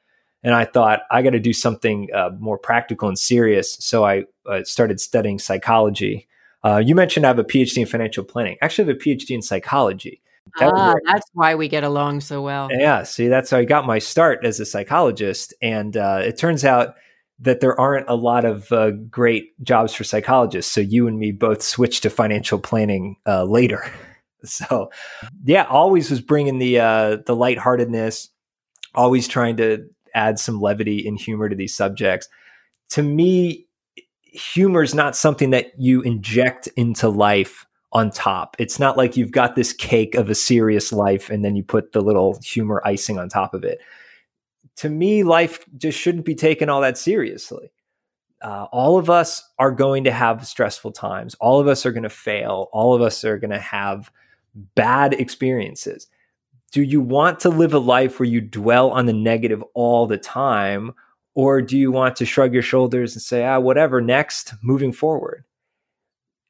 And 0.43 0.55
I 0.55 0.65
thought, 0.65 1.01
I 1.11 1.23
got 1.23 1.31
to 1.31 1.41
do 1.41 1.53
something 1.53 2.09
uh, 2.15 2.31
more 2.39 2.57
practical 2.57 3.09
and 3.09 3.19
serious. 3.19 3.75
So 3.81 4.05
I 4.05 4.25
uh, 4.47 4.63
started 4.65 5.01
studying 5.01 5.39
psychology. 5.39 6.29
Uh, 6.65 6.79
you 6.79 6.95
mentioned 6.95 7.27
I 7.27 7.29
have 7.29 7.39
a 7.39 7.45
PhD 7.45 7.79
in 7.79 7.87
financial 7.87 8.25
planning. 8.25 8.57
Actually, 8.63 8.85
I 8.85 8.89
have 8.89 8.97
a 8.97 9.01
PhD 9.01 9.31
in 9.31 9.43
psychology. 9.43 10.23
That 10.59 10.73
ah, 10.75 10.95
that's 11.05 11.29
why 11.35 11.57
we 11.57 11.69
get 11.69 11.85
along 11.85 12.21
so 12.21 12.41
well. 12.41 12.69
Yeah. 12.71 13.03
See, 13.03 13.29
that's 13.29 13.51
how 13.51 13.59
I 13.59 13.65
got 13.65 13.87
my 13.87 13.99
start 13.99 14.45
as 14.45 14.61
a 14.61 14.65
psychologist. 14.65 15.53
And 15.61 15.97
uh, 15.97 16.21
it 16.23 16.39
turns 16.39 16.65
out 16.65 16.95
that 17.39 17.61
there 17.61 17.79
aren't 17.79 18.09
a 18.09 18.15
lot 18.15 18.45
of 18.45 18.71
uh, 18.73 18.93
great 19.11 19.63
jobs 19.63 19.95
for 19.95 20.05
psychologists. 20.05 20.73
So 20.73 20.81
you 20.81 21.07
and 21.07 21.19
me 21.19 21.33
both 21.33 21.63
switched 21.63 22.03
to 22.05 22.11
financial 22.11 22.59
planning 22.59 23.17
uh, 23.27 23.45
later. 23.45 23.91
So 24.45 24.93
yeah, 25.45 25.65
always 25.65 26.09
was 26.09 26.21
bringing 26.21 26.61
the 26.61 26.79
uh, 26.79 27.17
the 27.27 27.35
lightheartedness, 27.35 28.29
always 28.95 29.27
trying 29.27 29.57
to 29.57 29.89
add 30.15 30.39
some 30.39 30.61
levity 30.61 31.09
and 31.09 31.19
humor 31.19 31.49
to 31.49 31.57
these 31.57 31.75
subjects. 31.75 32.29
To 32.91 33.03
me, 33.03 33.67
humor 34.23 34.85
is 34.85 34.95
not 34.95 35.17
something 35.17 35.51
that 35.51 35.73
you 35.79 36.01
inject 36.03 36.69
into 36.77 37.09
life 37.09 37.67
on 37.93 38.11
top. 38.11 38.55
It's 38.61 38.79
not 38.79 38.97
like 38.97 39.17
you've 39.17 39.33
got 39.33 39.57
this 39.57 39.73
cake 39.73 40.15
of 40.15 40.29
a 40.29 40.35
serious 40.35 40.93
life 40.93 41.29
and 41.31 41.45
then 41.45 41.57
you 41.57 41.65
put 41.65 41.93
the 41.93 42.03
little 42.03 42.39
humor 42.45 42.83
icing 42.85 43.19
on 43.19 43.29
top 43.29 43.55
of 43.55 43.65
it 43.65 43.81
to 44.77 44.89
me, 44.89 45.23
life 45.23 45.65
just 45.77 45.99
shouldn't 45.99 46.25
be 46.25 46.35
taken 46.35 46.69
all 46.69 46.81
that 46.83 46.99
seriously. 46.99 47.73
Uh, 48.43 48.67
all 48.71 48.99
of 48.99 49.09
us 49.09 49.43
are 49.59 49.71
going 49.71 50.05
to 50.05 50.13
have 50.13 50.47
stressful 50.47 50.93
times. 50.93 51.35
All 51.41 51.59
of 51.59 51.67
us 51.67 51.87
are 51.87 51.93
going 51.93 52.03
to 52.03 52.11
fail. 52.11 52.69
All 52.73 52.95
of 52.95 53.01
us 53.01 53.25
are 53.25 53.39
going 53.39 53.51
to 53.51 53.59
have 53.59 54.11
bad 54.75 55.15
experiences. 55.15 56.07
Do 56.73 56.83
you 56.83 57.01
want 57.01 57.41
to 57.41 57.49
live 57.49 57.73
a 57.73 57.79
life 57.79 58.21
where 58.21 58.29
you 58.29 58.41
dwell 58.41 58.91
on 58.91 59.07
the 59.07 59.13
negative 59.13 59.63
all 59.75 60.07
the 60.07 60.19
time? 60.19 60.93
Or 61.35 61.63
do 61.63 61.79
you 61.79 61.91
want 61.91 62.17
to 62.17 62.27
shrug 62.27 62.53
your 62.53 62.63
shoulders 62.63 63.15
and 63.15 63.23
say, 63.23 63.45
ah, 63.45 63.59
whatever, 63.59 64.01
next, 64.01 64.55
moving 64.63 64.93
forward? 64.93 65.45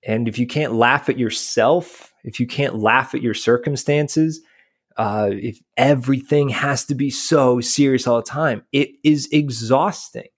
And 0.05 0.29
if 0.29 0.39
you 0.39 0.47
can't 0.47 0.75
laugh 0.75 1.09
at 1.09 1.19
yourself, 1.19 2.13
if 2.25 2.41
you 2.41 2.47
can't 2.47 2.77
laugh 2.77 3.15
at 3.15 3.23
your 3.23 3.35
circumstances, 3.35 4.41
uh, 4.97 5.31
if 5.33 5.61
everything 5.77 6.49
has 6.49 6.85
to 6.87 6.95
be 6.95 7.11
so 7.11 7.61
serious 7.61 8.07
all 8.07 8.17
the 8.17 8.23
time, 8.23 8.63
it 8.73 8.91
is 9.05 9.29
exhausting. 9.31 10.29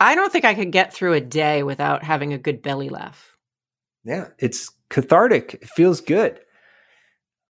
I 0.00 0.14
don't 0.14 0.32
think 0.32 0.44
I 0.44 0.54
could 0.54 0.72
get 0.72 0.92
through 0.92 1.14
a 1.14 1.20
day 1.20 1.62
without 1.62 2.02
having 2.02 2.32
a 2.32 2.38
good 2.38 2.62
belly 2.62 2.88
laugh. 2.88 3.36
Yeah, 4.04 4.28
it's 4.38 4.70
cathartic. 4.90 5.54
It 5.54 5.68
feels 5.68 6.00
good. 6.00 6.40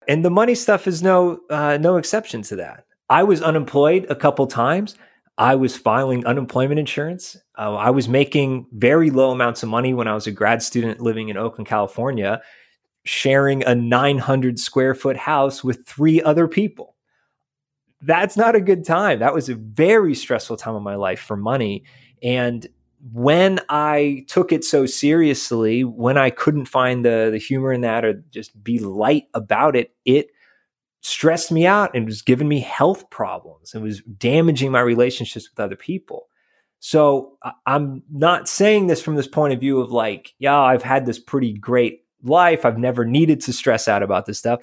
And 0.08 0.24
the 0.24 0.30
money 0.30 0.56
stuff 0.56 0.88
is 0.88 1.02
no 1.02 1.40
uh, 1.50 1.78
no 1.82 1.98
exception 1.98 2.44
to 2.44 2.58
that. 2.58 2.86
I 3.10 3.24
was 3.24 3.42
unemployed 3.42 4.06
a 4.10 4.16
couple 4.16 4.48
times. 4.48 4.96
I 5.38 5.56
was 5.56 5.76
filing 5.76 6.26
unemployment 6.26 6.80
insurance. 6.80 7.36
Uh, 7.58 7.76
I 7.76 7.90
was 7.90 8.08
making 8.08 8.68
very 8.72 9.10
low 9.10 9.32
amounts 9.32 9.64
of 9.64 9.70
money 9.70 9.94
when 9.94 10.08
I 10.08 10.14
was 10.14 10.28
a 10.28 10.32
grad 10.32 10.62
student 10.64 11.02
living 11.02 11.30
in 11.30 11.38
Oakland, 11.38 11.68
California 11.68 12.42
sharing 13.06 13.64
a 13.64 13.76
900 13.76 14.60
square 14.60 14.94
foot 14.94 15.18
house 15.18 15.64
with 15.64 15.86
three 15.86 16.22
other 16.22 16.48
people. 16.48 16.96
That's 18.02 18.36
not 18.36 18.56
a 18.56 18.62
good 18.62 18.84
time. 18.84 19.20
That 19.20 19.34
was 19.34 19.48
a 19.48 19.56
very 19.56 20.14
stressful 20.14 20.58
time 20.58 20.76
of 20.76 20.84
my 20.84 20.96
life 20.96 21.20
for 21.20 21.38
money. 21.38 21.86
And 22.22 22.68
when 23.14 23.60
I 23.70 24.26
took 24.28 24.52
it 24.52 24.64
so 24.64 24.86
seriously, 24.86 25.84
when 25.84 26.18
I 26.18 26.32
couldn't 26.32 26.66
find 26.66 27.06
the, 27.06 27.30
the 27.32 27.38
humor 27.38 27.72
in 27.72 27.82
that 27.82 28.04
or 28.04 28.24
just 28.32 28.64
be 28.64 28.80
light 28.80 29.26
about 29.34 29.76
it, 29.76 29.94
it 30.06 30.30
stressed 31.02 31.52
me 31.52 31.68
out 31.68 31.96
and 31.96 32.08
was 32.08 32.24
giving 32.24 32.48
me 32.48 32.60
health 32.60 33.08
problems 33.12 33.76
and 33.76 33.84
was 33.84 34.02
damaging 34.18 34.72
my 34.72 34.82
relationships 34.82 35.48
with 35.50 35.60
other 35.60 35.76
people. 35.76 36.28
So 36.80 37.38
I'm 37.68 38.04
not 38.12 38.50
saying 38.50 38.88
this 38.88 39.02
from 39.02 39.16
this 39.16 39.28
point 39.28 39.54
of 39.54 39.60
view 39.60 39.80
of 39.80 39.92
like, 39.92 40.34
yeah, 40.40 40.60
I've 40.60 40.84
had 40.84 41.06
this 41.06 41.20
pretty 41.20 41.54
great 41.54 42.05
life. 42.28 42.66
I've 42.66 42.78
never 42.78 43.06
needed 43.06 43.42
to 43.42 43.54
stress 43.54 43.88
out 43.88 44.04
about 44.04 44.26
this 44.26 44.40
stuff. 44.40 44.62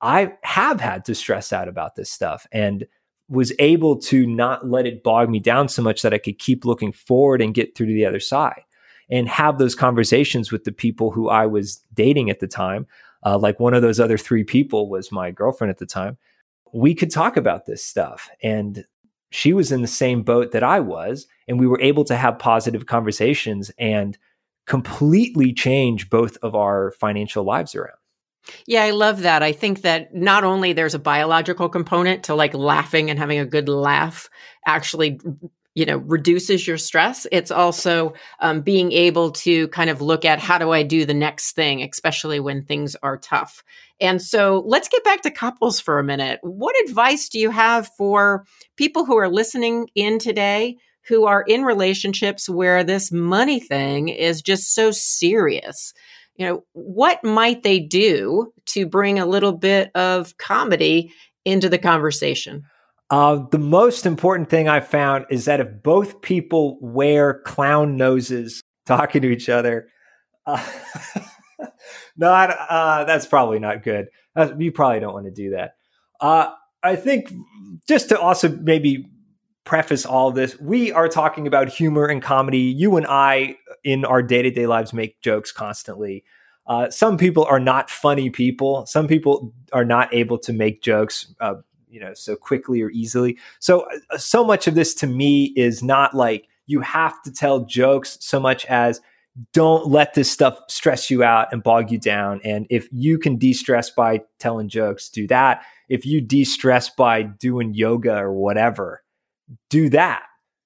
I 0.00 0.32
have 0.42 0.80
had 0.80 1.04
to 1.06 1.14
stress 1.14 1.52
out 1.52 1.68
about 1.68 1.96
this 1.96 2.10
stuff 2.10 2.46
and 2.52 2.86
was 3.28 3.52
able 3.58 3.96
to 3.96 4.26
not 4.26 4.68
let 4.68 4.86
it 4.86 5.02
bog 5.02 5.28
me 5.28 5.38
down 5.38 5.68
so 5.68 5.82
much 5.82 6.02
that 6.02 6.14
I 6.14 6.18
could 6.18 6.38
keep 6.38 6.64
looking 6.64 6.92
forward 6.92 7.42
and 7.42 7.54
get 7.54 7.74
through 7.74 7.86
to 7.86 7.92
the 7.92 8.06
other 8.06 8.20
side 8.20 8.62
and 9.10 9.28
have 9.28 9.58
those 9.58 9.74
conversations 9.74 10.52
with 10.52 10.64
the 10.64 10.72
people 10.72 11.10
who 11.10 11.28
I 11.28 11.46
was 11.46 11.82
dating 11.94 12.30
at 12.30 12.40
the 12.40 12.46
time. 12.46 12.86
Uh, 13.24 13.38
like 13.38 13.58
one 13.58 13.74
of 13.74 13.82
those 13.82 14.00
other 14.00 14.18
three 14.18 14.44
people 14.44 14.88
was 14.88 15.12
my 15.12 15.30
girlfriend 15.30 15.70
at 15.70 15.78
the 15.78 15.86
time. 15.86 16.16
We 16.72 16.94
could 16.94 17.10
talk 17.10 17.36
about 17.36 17.66
this 17.66 17.84
stuff. 17.84 18.30
And 18.42 18.84
she 19.30 19.52
was 19.52 19.72
in 19.72 19.82
the 19.82 19.88
same 19.88 20.22
boat 20.22 20.52
that 20.52 20.62
I 20.62 20.80
was. 20.80 21.26
And 21.48 21.58
we 21.58 21.66
were 21.66 21.80
able 21.80 22.04
to 22.04 22.16
have 22.16 22.38
positive 22.38 22.86
conversations 22.86 23.70
and 23.78 24.16
completely 24.68 25.52
change 25.52 26.10
both 26.10 26.36
of 26.42 26.54
our 26.54 26.92
financial 26.92 27.42
lives 27.42 27.74
around. 27.74 27.96
Yeah, 28.66 28.84
I 28.84 28.90
love 28.90 29.22
that. 29.22 29.42
I 29.42 29.52
think 29.52 29.82
that 29.82 30.14
not 30.14 30.44
only 30.44 30.72
there's 30.72 30.94
a 30.94 30.98
biological 30.98 31.68
component 31.68 32.24
to 32.24 32.34
like 32.34 32.54
laughing 32.54 33.10
and 33.10 33.18
having 33.18 33.38
a 33.38 33.46
good 33.46 33.68
laugh 33.68 34.30
actually 34.66 35.20
you 35.74 35.86
know 35.86 35.98
reduces 35.98 36.66
your 36.66 36.76
stress 36.76 37.26
it's 37.30 37.52
also 37.52 38.12
um, 38.40 38.62
being 38.62 38.90
able 38.90 39.30
to 39.30 39.68
kind 39.68 39.90
of 39.90 40.02
look 40.02 40.24
at 40.24 40.40
how 40.40 40.58
do 40.58 40.72
i 40.72 40.82
do 40.82 41.04
the 41.04 41.14
next 41.14 41.52
thing 41.52 41.82
especially 41.82 42.40
when 42.40 42.64
things 42.64 42.96
are 43.02 43.16
tough 43.16 43.62
and 44.00 44.20
so 44.20 44.64
let's 44.66 44.88
get 44.88 45.04
back 45.04 45.22
to 45.22 45.30
couples 45.30 45.78
for 45.78 45.98
a 46.00 46.04
minute 46.04 46.40
what 46.42 46.74
advice 46.84 47.28
do 47.28 47.38
you 47.38 47.50
have 47.50 47.88
for 47.96 48.44
people 48.76 49.04
who 49.04 49.16
are 49.16 49.28
listening 49.28 49.88
in 49.94 50.18
today 50.18 50.76
who 51.08 51.26
are 51.26 51.42
in 51.42 51.62
relationships 51.62 52.48
where 52.48 52.84
this 52.84 53.10
money 53.10 53.60
thing 53.60 54.08
is 54.08 54.42
just 54.42 54.74
so 54.74 54.90
serious 54.90 55.92
you 56.36 56.46
know 56.46 56.64
what 56.72 57.22
might 57.24 57.62
they 57.62 57.78
do 57.80 58.52
to 58.66 58.86
bring 58.86 59.18
a 59.18 59.26
little 59.26 59.52
bit 59.52 59.90
of 59.94 60.36
comedy 60.38 61.12
into 61.44 61.68
the 61.68 61.78
conversation 61.78 62.62
uh, 63.10 63.42
the 63.50 63.58
most 63.58 64.04
important 64.04 64.50
thing 64.50 64.68
I 64.68 64.80
found 64.80 65.26
is 65.30 65.46
that 65.46 65.60
if 65.60 65.82
both 65.82 66.20
people 66.20 66.78
wear 66.82 67.40
clown 67.40 67.96
noses 67.96 68.62
talking 68.86 69.22
to 69.22 69.28
each 69.30 69.48
other, 69.48 69.88
uh, 70.46 70.62
uh, 72.22 73.04
that's 73.04 73.26
probably 73.26 73.60
not 73.60 73.82
good. 73.82 74.08
you 74.58 74.72
probably 74.72 75.00
don't 75.00 75.14
want 75.14 75.24
to 75.24 75.32
do 75.32 75.50
that. 75.50 75.72
Uh, 76.20 76.50
I 76.82 76.96
think 76.96 77.32
just 77.88 78.10
to 78.10 78.20
also 78.20 78.50
maybe 78.50 79.06
preface 79.68 80.06
all 80.06 80.32
this, 80.32 80.58
we 80.58 80.90
are 80.90 81.08
talking 81.08 81.46
about 81.46 81.68
humor 81.68 82.06
and 82.06 82.22
comedy. 82.22 82.58
You 82.58 82.96
and 82.96 83.06
I, 83.06 83.56
in 83.84 84.06
our 84.06 84.22
day 84.22 84.42
to 84.42 84.50
day 84.50 84.66
lives, 84.66 84.94
make 84.94 85.20
jokes 85.20 85.52
constantly. 85.52 86.24
Uh, 86.66 86.90
some 86.90 87.18
people 87.18 87.44
are 87.44 87.60
not 87.60 87.90
funny 87.90 88.30
people. 88.30 88.86
Some 88.86 89.06
people 89.06 89.52
are 89.72 89.84
not 89.84 90.12
able 90.12 90.38
to 90.38 90.52
make 90.52 90.82
jokes 90.82 91.34
uh, 91.40 91.56
you 91.90 92.00
know 92.00 92.14
so 92.14 92.36
quickly 92.36 92.82
or 92.82 92.90
easily 92.90 93.38
so 93.60 93.86
uh, 94.10 94.18
so 94.18 94.44
much 94.44 94.66
of 94.66 94.74
this 94.74 94.94
to 94.94 95.06
me 95.06 95.46
is 95.56 95.82
not 95.82 96.14
like 96.14 96.46
you 96.66 96.80
have 96.80 97.20
to 97.22 97.32
tell 97.32 97.60
jokes 97.60 98.18
so 98.20 98.38
much 98.38 98.66
as 98.66 99.00
don't 99.52 99.86
let 99.86 100.14
this 100.14 100.30
stuff 100.30 100.58
stress 100.68 101.10
you 101.10 101.22
out 101.22 101.48
and 101.52 101.62
bog 101.62 101.90
you 101.90 101.98
down 101.98 102.40
and 102.44 102.66
if 102.68 102.88
you 102.92 103.18
can 103.18 103.36
de-stress 103.36 103.88
by 103.88 104.20
telling 104.38 104.68
jokes 104.68 105.08
do 105.08 105.26
that 105.26 105.62
if 105.88 106.04
you 106.04 106.20
de-stress 106.20 106.90
by 106.90 107.22
doing 107.22 107.72
yoga 107.72 108.16
or 108.16 108.32
whatever 108.32 109.02
do 109.70 109.88
that 109.88 110.22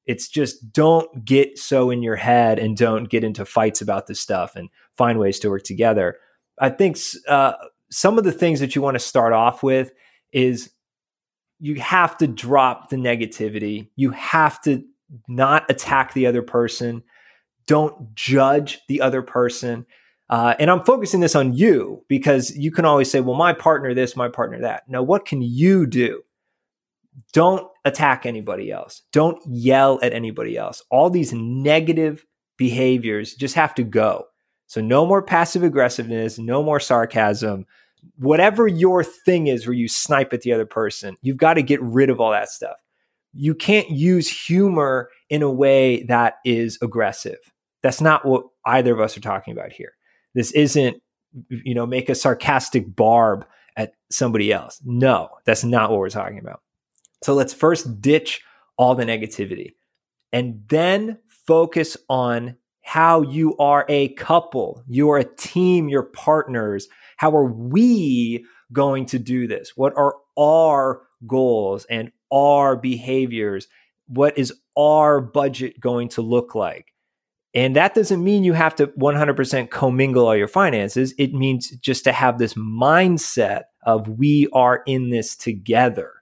it's 0.07 0.29
just 0.29 0.73
don't 0.73 1.25
get 1.25 1.59
so 1.59 1.91
in 1.91 2.03
your 2.03 2.17
head 2.17 2.59
and 2.59 2.77
don't 2.77 3.09
get 3.09 3.23
into 3.23 3.45
fights 3.45 3.81
about 3.81 4.07
this 4.07 4.21
stuff 4.21 4.57
and 4.57 4.69
find 4.97 5.19
ways 5.19 5.39
to 5.39 5.49
work 5.51 5.63
together 5.63 6.17
i 6.61 6.69
think 6.69 6.99
uh, 7.29 7.53
some 7.91 8.19
of 8.19 8.25
the 8.25 8.33
things 8.33 8.61
that 8.61 8.75
you 8.75 8.83
want 8.83 8.95
to 8.95 8.99
start 8.99 9.33
off 9.33 9.63
with 9.63 9.93
is 10.33 10.71
you 11.63 11.77
have 11.77 12.17
to 12.17 12.27
drop 12.27 12.89
the 12.89 12.97
negativity. 12.97 13.89
You 13.95 14.11
have 14.11 14.61
to 14.63 14.83
not 15.29 15.71
attack 15.71 16.13
the 16.13 16.27
other 16.27 16.43
person. 16.43 17.05
Don't 17.69 18.17
judge 18.17 18.81
the 18.89 19.01
other 19.01 19.23
person. 19.23 19.87
Uh, 20.29 20.57
and 20.59 20.71
I'm 20.71 20.83
focusing 20.83 21.21
this 21.21 21.37
on 21.37 21.53
you 21.53 22.05
because 22.09 22.57
you 22.57 22.73
can 22.73 22.85
always 22.85 23.09
say, 23.09 23.21
well, 23.21 23.37
my 23.37 23.53
partner 23.53 23.95
this, 23.95 24.17
my 24.17 24.29
partner 24.29 24.61
that. 24.63 24.89
Now, 24.89 25.05
what 25.05 25.25
can 25.25 25.41
you 25.41 25.87
do? 25.87 26.23
Don't 27.33 27.71
attack 27.85 28.27
anybody 28.27 28.71
else. 28.71 29.03
Don't 29.13 29.43
yell 29.47 29.99
at 30.03 30.13
anybody 30.13 30.57
else. 30.57 30.83
All 30.91 31.11
these 31.11 31.33
negative 31.33 32.25
behaviors 32.57 33.35
just 33.35 33.55
have 33.55 33.75
to 33.75 33.83
go. 33.83 34.25
So, 34.67 34.81
no 34.81 35.05
more 35.05 35.23
passive 35.23 35.63
aggressiveness, 35.63 36.39
no 36.39 36.63
more 36.63 36.81
sarcasm, 36.81 37.67
whatever 38.17 38.67
your 38.67 39.05
thing 39.05 39.47
is 39.47 39.67
where 39.67 39.75
you 39.75 39.89
snipe 39.89 40.33
at 40.33 40.43
the 40.43 40.53
other 40.53 40.67
person, 40.67 41.17
you've 41.23 41.37
got 41.37 41.55
to 41.55 41.63
get 41.63 41.83
rid 41.83 42.11
of 42.11 42.21
all 42.21 42.33
that 42.33 42.49
stuff. 42.49 42.77
You 43.35 43.55
can't 43.55 43.91
use 43.91 44.29
humor 44.29 45.11
in 45.31 45.43
a 45.43 45.51
way 45.51 46.05
that 46.05 46.35
is 46.45 46.79
aggressive. 46.83 47.39
That's 47.83 48.01
not 48.01 48.25
what 48.25 48.45
either 48.67 48.93
of 48.93 49.01
us 49.01 49.17
are 49.17 49.21
talking 49.21 49.53
about 49.53 49.73
here. 49.73 49.93
This 50.35 50.53
isn't, 50.53 51.03
you 51.49 51.75
know, 51.75 51.87
make 51.87 52.09
a 52.09 52.15
sarcastic 52.15 52.95
barb 52.95 53.47
at 53.77 53.93
somebody 54.11 54.53
else. 54.53 54.81
No, 54.85 55.29
that's 55.45 55.65
not 55.65 55.91
what 55.91 55.99
we're 55.99 56.11
talking 56.11 56.39
about. 56.39 56.62
So 57.23 57.35
let's 57.35 57.55
first 57.55 58.01
ditch 58.01 58.41
all 58.77 58.95
the 58.95 59.05
negativity 59.05 59.73
and 60.33 60.63
then 60.69 61.19
focus 61.29 61.97
on 62.09 62.57
how 62.83 63.23
you 63.23 63.57
are 63.59 63.87
a 63.89 64.09
couple, 64.15 64.83
you're 64.89 65.19
a 65.19 65.37
team, 65.37 65.89
you're 65.89 66.03
partners, 66.03 66.89
how 67.17 67.37
are 67.37 67.45
we 67.45 68.45
going 68.73 69.07
to 69.07 69.19
do 69.19 69.47
this? 69.47 69.73
What 69.77 69.93
are 69.97 70.17
our 70.37 71.03
goals 71.27 71.85
and 71.85 72.11
our 72.33 72.77
behaviors? 72.77 73.69
What 74.09 74.37
is 74.37 74.53
our 74.77 75.21
budget 75.21 75.79
going 75.79 76.09
to 76.11 76.23
look 76.23 76.55
like? 76.55 76.93
And 77.55 77.77
that 77.77 77.95
doesn't 77.95 78.25
mean 78.25 78.45
you 78.45 78.55
have 78.55 78.75
to 78.77 78.87
100% 78.89 79.71
commingle 79.71 80.27
all 80.27 80.37
your 80.37 80.49
finances. 80.49 81.15
It 81.19 81.35
means 81.35 81.71
just 81.71 82.03
to 82.05 82.13
have 82.13 82.39
this 82.39 82.55
mindset 82.55 83.65
of 83.85 84.09
we 84.09 84.49
are 84.55 84.83
in 84.87 85.11
this 85.11 85.37
together. 85.37 86.22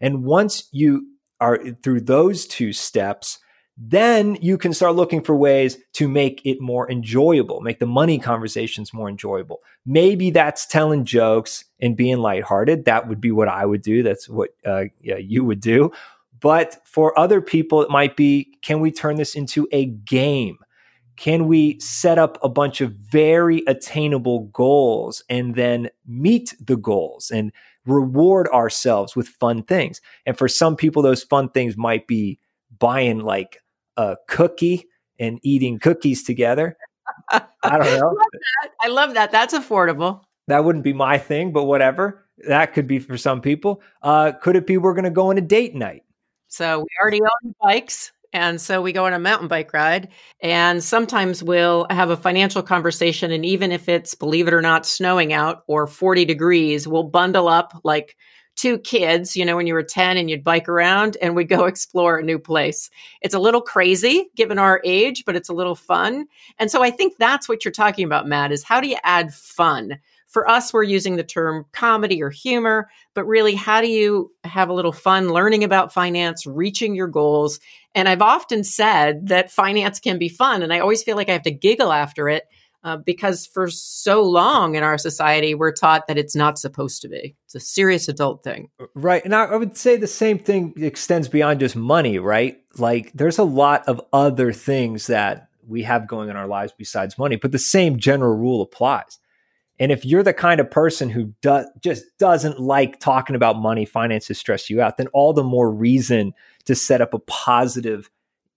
And 0.00 0.24
once 0.24 0.68
you 0.72 1.06
are 1.40 1.58
through 1.82 2.02
those 2.02 2.46
two 2.46 2.72
steps, 2.72 3.38
then 3.82 4.36
you 4.42 4.58
can 4.58 4.74
start 4.74 4.94
looking 4.94 5.22
for 5.22 5.34
ways 5.34 5.78
to 5.94 6.06
make 6.06 6.42
it 6.44 6.60
more 6.60 6.90
enjoyable, 6.90 7.62
make 7.62 7.78
the 7.78 7.86
money 7.86 8.18
conversations 8.18 8.92
more 8.92 9.08
enjoyable. 9.08 9.60
Maybe 9.86 10.30
that's 10.30 10.66
telling 10.66 11.06
jokes 11.06 11.64
and 11.80 11.96
being 11.96 12.18
lighthearted. 12.18 12.84
That 12.84 13.08
would 13.08 13.22
be 13.22 13.30
what 13.30 13.48
I 13.48 13.64
would 13.64 13.80
do. 13.80 14.02
That's 14.02 14.28
what 14.28 14.50
uh, 14.66 14.84
yeah, 15.00 15.16
you 15.16 15.44
would 15.44 15.60
do. 15.60 15.92
But 16.40 16.78
for 16.84 17.18
other 17.18 17.40
people, 17.40 17.82
it 17.82 17.90
might 17.90 18.16
be 18.16 18.58
can 18.62 18.80
we 18.80 18.90
turn 18.90 19.16
this 19.16 19.34
into 19.34 19.66
a 19.72 19.86
game? 19.86 20.58
Can 21.16 21.46
we 21.46 21.78
set 21.80 22.18
up 22.18 22.38
a 22.42 22.48
bunch 22.48 22.80
of 22.80 22.92
very 22.92 23.62
attainable 23.66 24.44
goals 24.52 25.22
and 25.28 25.54
then 25.54 25.90
meet 26.06 26.54
the 26.60 26.76
goals 26.76 27.30
and 27.30 27.52
reward 27.86 28.48
ourselves 28.48 29.16
with 29.16 29.28
fun 29.28 29.62
things? 29.62 30.00
And 30.26 30.36
for 30.36 30.48
some 30.48 30.76
people, 30.76 31.02
those 31.02 31.22
fun 31.22 31.48
things 31.50 31.76
might 31.76 32.06
be 32.06 32.38
buying 32.78 33.20
like 33.20 33.62
a 33.96 34.16
cookie 34.28 34.86
and 35.18 35.38
eating 35.42 35.78
cookies 35.78 36.22
together. 36.22 36.76
I 37.30 37.42
don't 37.62 38.00
know. 38.00 38.08
Love 38.16 38.26
I 38.82 38.88
love 38.88 39.14
that. 39.14 39.30
That's 39.30 39.54
affordable. 39.54 40.22
That 40.48 40.64
wouldn't 40.64 40.84
be 40.84 40.92
my 40.92 41.18
thing, 41.18 41.52
but 41.52 41.64
whatever. 41.64 42.26
That 42.48 42.72
could 42.72 42.86
be 42.86 42.98
for 42.98 43.18
some 43.18 43.40
people. 43.40 43.82
Uh, 44.02 44.32
could 44.32 44.56
it 44.56 44.66
be 44.66 44.78
we're 44.78 44.94
going 44.94 45.04
to 45.04 45.10
go 45.10 45.30
on 45.30 45.38
a 45.38 45.42
date 45.42 45.74
night? 45.74 46.02
So 46.48 46.80
we 46.80 46.86
already 47.00 47.20
own 47.20 47.54
bikes. 47.62 48.12
And 48.32 48.60
so 48.60 48.80
we 48.80 48.92
go 48.92 49.06
on 49.06 49.12
a 49.12 49.18
mountain 49.18 49.48
bike 49.48 49.72
ride. 49.72 50.08
And 50.40 50.82
sometimes 50.82 51.42
we'll 51.42 51.86
have 51.90 52.10
a 52.10 52.16
financial 52.16 52.62
conversation. 52.62 53.32
And 53.32 53.44
even 53.44 53.72
if 53.72 53.88
it's, 53.88 54.14
believe 54.14 54.46
it 54.46 54.54
or 54.54 54.62
not, 54.62 54.86
snowing 54.86 55.32
out 55.32 55.64
or 55.66 55.86
40 55.86 56.24
degrees, 56.24 56.86
we'll 56.86 57.04
bundle 57.04 57.48
up 57.48 57.72
like 57.82 58.16
two 58.56 58.78
kids, 58.78 59.36
you 59.36 59.44
know, 59.44 59.56
when 59.56 59.66
you 59.66 59.74
were 59.74 59.82
10 59.82 60.16
and 60.16 60.28
you'd 60.28 60.44
bike 60.44 60.68
around 60.68 61.16
and 61.22 61.34
we'd 61.34 61.48
go 61.48 61.64
explore 61.66 62.18
a 62.18 62.22
new 62.22 62.38
place. 62.38 62.90
It's 63.22 63.34
a 63.34 63.38
little 63.38 63.62
crazy 63.62 64.30
given 64.36 64.58
our 64.58 64.80
age, 64.84 65.24
but 65.24 65.34
it's 65.34 65.48
a 65.48 65.54
little 65.54 65.74
fun. 65.74 66.26
And 66.58 66.70
so 66.70 66.82
I 66.82 66.90
think 66.90 67.14
that's 67.18 67.48
what 67.48 67.64
you're 67.64 67.72
talking 67.72 68.04
about, 68.04 68.28
Matt, 68.28 68.52
is 68.52 68.62
how 68.62 68.80
do 68.80 68.88
you 68.88 68.98
add 69.02 69.32
fun? 69.32 69.98
For 70.30 70.48
us, 70.48 70.72
we're 70.72 70.84
using 70.84 71.16
the 71.16 71.24
term 71.24 71.66
comedy 71.72 72.22
or 72.22 72.30
humor, 72.30 72.88
but 73.14 73.26
really, 73.26 73.54
how 73.54 73.80
do 73.80 73.88
you 73.88 74.32
have 74.44 74.68
a 74.68 74.72
little 74.72 74.92
fun 74.92 75.28
learning 75.28 75.64
about 75.64 75.92
finance, 75.92 76.46
reaching 76.46 76.94
your 76.94 77.08
goals? 77.08 77.60
And 77.94 78.08
I've 78.08 78.22
often 78.22 78.64
said 78.64 79.26
that 79.26 79.50
finance 79.50 79.98
can 79.98 80.18
be 80.18 80.28
fun, 80.28 80.62
and 80.62 80.72
I 80.72 80.78
always 80.78 81.02
feel 81.02 81.16
like 81.16 81.28
I 81.28 81.32
have 81.32 81.42
to 81.42 81.50
giggle 81.50 81.92
after 81.92 82.28
it 82.28 82.44
uh, 82.82 82.96
because 82.96 83.46
for 83.46 83.68
so 83.68 84.22
long 84.22 84.74
in 84.74 84.82
our 84.82 84.98
society, 84.98 85.54
we're 85.54 85.72
taught 85.72 86.06
that 86.06 86.18
it's 86.18 86.34
not 86.34 86.58
supposed 86.58 87.02
to 87.02 87.08
be. 87.08 87.36
It's 87.44 87.54
a 87.54 87.60
serious 87.60 88.08
adult 88.08 88.42
thing. 88.42 88.70
Right. 88.94 89.24
And 89.24 89.34
I, 89.34 89.44
I 89.44 89.56
would 89.56 89.76
say 89.76 89.96
the 89.96 90.06
same 90.06 90.38
thing 90.38 90.72
extends 90.76 91.28
beyond 91.28 91.60
just 91.60 91.76
money, 91.76 92.18
right? 92.18 92.58
Like 92.78 93.12
there's 93.12 93.38
a 93.38 93.44
lot 93.44 93.86
of 93.86 94.00
other 94.12 94.52
things 94.52 95.08
that 95.08 95.48
we 95.66 95.82
have 95.82 96.08
going 96.08 96.30
in 96.30 96.36
our 96.36 96.46
lives 96.46 96.72
besides 96.76 97.18
money, 97.18 97.36
but 97.36 97.52
the 97.52 97.58
same 97.58 97.98
general 97.98 98.36
rule 98.36 98.62
applies. 98.62 99.18
And 99.80 99.90
if 99.90 100.04
you're 100.04 100.22
the 100.22 100.34
kind 100.34 100.60
of 100.60 100.70
person 100.70 101.08
who 101.08 101.32
just 101.80 102.04
doesn't 102.18 102.60
like 102.60 103.00
talking 103.00 103.34
about 103.34 103.58
money, 103.58 103.86
finances 103.86 104.38
stress 104.38 104.68
you 104.68 104.82
out, 104.82 104.98
then 104.98 105.08
all 105.08 105.32
the 105.32 105.42
more 105.42 105.72
reason 105.72 106.34
to 106.66 106.74
set 106.74 107.00
up 107.00 107.14
a 107.14 107.18
positive 107.18 108.10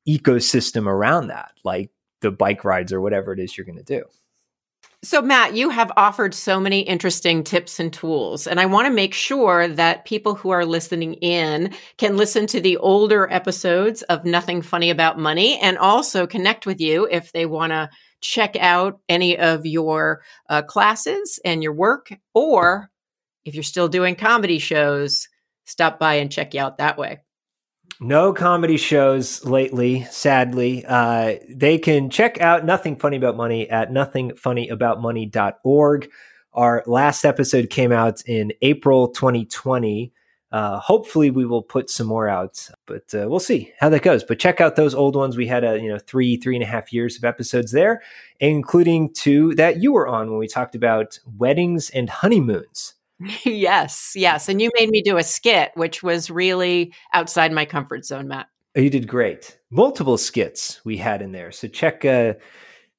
ecosystem 0.08 0.86
around 0.86 1.28
that. 1.28 1.54
Like 1.64 1.92
the 2.20 2.30
bike 2.30 2.66
rides 2.66 2.92
or 2.92 3.00
whatever 3.00 3.32
it 3.32 3.40
is 3.40 3.58
you're 3.58 3.66
going 3.66 3.78
to 3.78 3.84
do. 3.84 4.04
So, 5.02 5.22
Matt, 5.22 5.54
you 5.54 5.70
have 5.70 5.92
offered 5.98 6.34
so 6.34 6.62
many 6.62 6.80
interesting 6.80 7.44
tips 7.44 7.78
and 7.78 7.92
tools. 7.92 8.48
And 8.48 8.58
I 8.60 8.66
want 8.66 8.88
to 8.88 8.94
make 8.94 9.14
sure 9.14 9.68
that 9.68 10.06
people 10.06 10.34
who 10.34 10.50
are 10.52 10.66
listening 10.66 11.16
in 11.16 11.74
can 11.98 12.16
listen 12.16 12.48
to 12.48 12.62
the 12.62 12.78
older 12.78 13.30
episodes 13.30 14.02
of 14.04 14.24
Nothing 14.24 14.62
Funny 14.62 14.90
About 14.90 15.20
Money 15.20 15.60
and 15.60 15.78
also 15.78 16.26
connect 16.26 16.66
with 16.66 16.80
you 16.80 17.06
if 17.12 17.34
they 17.34 17.46
want 17.46 17.72
to 17.72 17.90
check 18.24 18.56
out 18.60 19.00
any 19.08 19.38
of 19.38 19.64
your 19.66 20.24
uh, 20.50 20.64
classes 20.64 21.40
and 21.46 21.62
your 21.62 21.74
work, 21.74 22.12
or 22.34 22.90
if 23.46 23.54
you're 23.54 23.64
still 23.64 23.90
doing 23.90 24.16
comedy 24.16 24.58
shows, 24.58 25.28
stop 25.66 26.00
by 26.00 26.16
and 26.16 26.32
check 26.32 26.56
you 26.56 26.62
out 26.62 26.80
that 26.80 26.98
way. 26.98 27.20
No 28.00 28.34
comedy 28.34 28.78
shows 28.78 29.46
lately, 29.46 30.08
sadly. 30.10 30.84
Uh, 30.88 31.36
they 31.50 31.78
can 31.78 32.10
check 32.10 32.42
out 32.42 32.66
Nothing 32.66 32.96
Funny 32.96 33.18
About 33.18 33.38
Money 33.38 33.70
at 33.70 33.92
nothingfunnyaboutmoney.org. 33.92 36.10
Our 36.54 36.84
last 36.86 37.26
episode 37.26 37.70
came 37.70 37.92
out 37.92 38.22
in 38.26 38.54
April 38.62 39.10
2020. 39.10 40.14
Uh, 40.54 40.80
hopefully, 40.80 41.32
we 41.32 41.46
will 41.46 41.64
put 41.64 41.90
some 41.90 42.06
more 42.06 42.30
out, 42.30 42.70
but 42.86 43.12
uh, 43.16 43.26
we'll 43.28 43.40
see 43.40 43.74
how 43.80 43.90
that 43.90 44.04
goes. 44.04 44.24
But 44.24 44.38
check 44.38 44.62
out 44.62 44.76
those 44.76 44.94
old 44.94 45.16
ones. 45.16 45.36
We 45.36 45.48
had 45.48 45.64
a 45.64 45.80
you 45.82 45.90
know 45.90 45.98
three 45.98 46.38
three 46.38 46.56
and 46.56 46.64
a 46.64 46.68
half 46.68 46.94
years 46.94 47.18
of 47.18 47.24
episodes 47.24 47.72
there, 47.72 48.04
including 48.40 49.12
two 49.14 49.56
that 49.56 49.82
you 49.82 49.92
were 49.92 50.08
on 50.08 50.30
when 50.30 50.38
we 50.38 50.48
talked 50.48 50.76
about 50.76 51.18
weddings 51.40 51.90
and 51.90 52.08
honeymoons. 52.08 52.94
yes, 53.44 54.14
yes, 54.16 54.48
and 54.48 54.62
you 54.62 54.70
made 54.80 54.92
me 54.92 55.02
do 55.02 55.18
a 55.18 55.24
skit, 55.24 55.72
which 55.74 56.04
was 56.04 56.30
really 56.30 56.94
outside 57.16 57.52
my 57.52 57.66
comfort 57.66 58.06
zone, 58.06 58.28
Matt. 58.28 58.48
You 58.76 58.92
did 58.92 59.08
great. 59.08 59.58
Multiple 59.72 60.20
skits 60.20 60.82
we 60.86 60.98
had 60.98 61.24
in 61.24 61.32
there, 61.32 61.52
so 61.52 61.68
check 61.68 62.06
uh, 62.06 62.36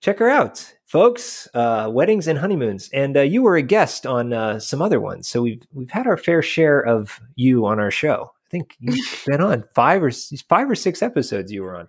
check 0.00 0.18
her 0.18 0.28
out 0.28 0.73
folks, 0.84 1.48
uh, 1.54 1.88
weddings 1.90 2.28
and 2.28 2.38
honeymoons. 2.38 2.88
And 2.92 3.16
uh, 3.16 3.22
you 3.22 3.42
were 3.42 3.56
a 3.56 3.62
guest 3.62 4.06
on 4.06 4.32
uh, 4.32 4.58
some 4.58 4.82
other 4.82 5.00
ones, 5.00 5.28
so 5.28 5.42
we've 5.42 5.62
we've 5.72 5.90
had 5.90 6.06
our 6.06 6.16
fair 6.16 6.42
share 6.42 6.80
of 6.80 7.20
you 7.36 7.66
on 7.66 7.80
our 7.80 7.90
show. 7.90 8.32
I 8.46 8.50
think 8.50 8.76
you've 8.78 9.22
been 9.26 9.40
on 9.40 9.64
five 9.74 10.02
or 10.02 10.10
five 10.48 10.70
or 10.70 10.74
six 10.74 11.02
episodes. 11.02 11.52
You 11.52 11.62
were 11.62 11.76
on, 11.76 11.88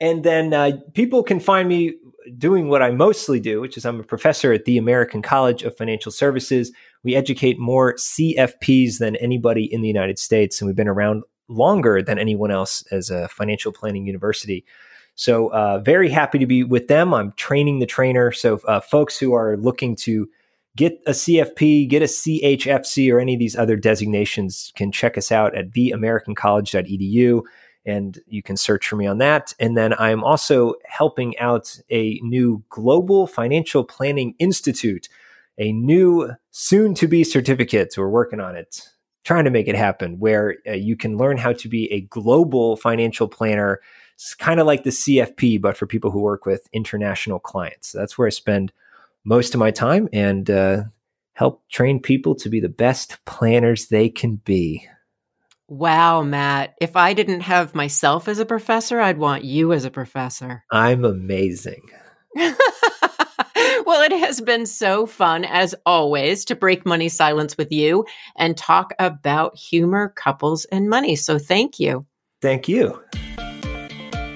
and 0.00 0.24
then 0.24 0.54
uh, 0.54 0.72
people 0.94 1.22
can 1.22 1.40
find 1.40 1.68
me 1.68 1.94
doing 2.38 2.68
what 2.68 2.82
I 2.82 2.90
mostly 2.90 3.38
do, 3.40 3.60
which 3.60 3.76
is 3.76 3.84
I'm 3.84 4.00
a 4.00 4.04
professor 4.04 4.52
at 4.52 4.64
the 4.64 4.78
American 4.78 5.22
College 5.22 5.62
of 5.62 5.76
Financial 5.76 6.10
Services. 6.10 6.72
We 7.02 7.14
educate 7.14 7.58
more 7.58 7.94
CFPs 7.94 8.98
than 8.98 9.16
anybody 9.16 9.70
in 9.70 9.82
the 9.82 9.88
United 9.88 10.18
States, 10.18 10.60
and 10.60 10.66
we've 10.66 10.76
been 10.76 10.88
around 10.88 11.22
longer 11.48 12.02
than 12.02 12.18
anyone 12.18 12.50
else 12.50 12.82
as 12.90 13.10
a 13.10 13.28
financial 13.28 13.72
planning 13.72 14.06
university. 14.06 14.64
So, 15.16 15.48
uh, 15.52 15.78
very 15.78 16.10
happy 16.10 16.38
to 16.38 16.46
be 16.46 16.64
with 16.64 16.88
them. 16.88 17.14
I'm 17.14 17.32
training 17.32 17.78
the 17.78 17.86
trainer. 17.86 18.32
So, 18.32 18.60
uh, 18.66 18.80
folks 18.80 19.18
who 19.18 19.32
are 19.34 19.56
looking 19.56 19.94
to 19.96 20.28
get 20.76 21.00
a 21.06 21.12
CFP, 21.12 21.88
get 21.88 22.02
a 22.02 22.06
CHFC, 22.06 23.12
or 23.12 23.20
any 23.20 23.34
of 23.34 23.38
these 23.38 23.56
other 23.56 23.76
designations 23.76 24.72
can 24.74 24.90
check 24.90 25.16
us 25.16 25.30
out 25.30 25.54
at 25.56 25.70
theamericancollege.edu. 25.70 27.42
And 27.86 28.18
you 28.26 28.42
can 28.42 28.56
search 28.56 28.88
for 28.88 28.96
me 28.96 29.06
on 29.06 29.18
that. 29.18 29.54
And 29.60 29.76
then 29.76 29.92
I'm 29.98 30.24
also 30.24 30.74
helping 30.86 31.38
out 31.38 31.78
a 31.90 32.18
new 32.22 32.64
Global 32.70 33.26
Financial 33.26 33.84
Planning 33.84 34.34
Institute, 34.38 35.08
a 35.58 35.70
new 35.70 36.30
soon 36.50 36.94
to 36.94 37.06
be 37.06 37.24
certificate. 37.24 37.94
We're 37.96 38.08
working 38.08 38.40
on 38.40 38.56
it, 38.56 38.88
trying 39.22 39.44
to 39.44 39.50
make 39.50 39.68
it 39.68 39.76
happen, 39.76 40.18
where 40.18 40.56
uh, 40.66 40.72
you 40.72 40.96
can 40.96 41.18
learn 41.18 41.36
how 41.36 41.52
to 41.52 41.68
be 41.68 41.92
a 41.92 42.00
global 42.00 42.76
financial 42.76 43.28
planner 43.28 43.80
it's 44.14 44.34
kind 44.34 44.60
of 44.60 44.66
like 44.66 44.84
the 44.84 44.90
CFP, 44.90 45.60
but 45.60 45.76
for 45.76 45.86
people 45.86 46.10
who 46.10 46.20
work 46.20 46.46
with 46.46 46.68
international 46.72 47.38
clients. 47.38 47.88
So 47.88 47.98
that's 47.98 48.16
where 48.16 48.26
I 48.26 48.30
spend 48.30 48.72
most 49.24 49.54
of 49.54 49.60
my 49.60 49.70
time 49.70 50.08
and 50.12 50.48
uh, 50.48 50.84
help 51.32 51.68
train 51.68 52.00
people 52.00 52.34
to 52.36 52.48
be 52.48 52.60
the 52.60 52.68
best 52.68 53.18
planners 53.24 53.88
they 53.88 54.08
can 54.08 54.36
be. 54.36 54.88
Wow, 55.66 56.22
Matt. 56.22 56.74
If 56.80 56.94
I 56.94 57.14
didn't 57.14 57.40
have 57.40 57.74
myself 57.74 58.28
as 58.28 58.38
a 58.38 58.46
professor, 58.46 59.00
I'd 59.00 59.18
want 59.18 59.44
you 59.44 59.72
as 59.72 59.84
a 59.84 59.90
professor. 59.90 60.64
I'm 60.70 61.04
amazing. 61.04 61.82
well, 62.36 62.56
it 64.02 64.12
has 64.12 64.40
been 64.40 64.66
so 64.66 65.06
fun, 65.06 65.44
as 65.44 65.74
always, 65.86 66.44
to 66.46 66.54
break 66.54 66.84
money 66.84 67.08
silence 67.08 67.56
with 67.56 67.72
you 67.72 68.04
and 68.36 68.56
talk 68.56 68.92
about 68.98 69.56
humor, 69.56 70.12
couples, 70.14 70.66
and 70.66 70.88
money. 70.88 71.16
So 71.16 71.38
thank 71.38 71.80
you. 71.80 72.06
Thank 72.42 72.68
you. 72.68 73.02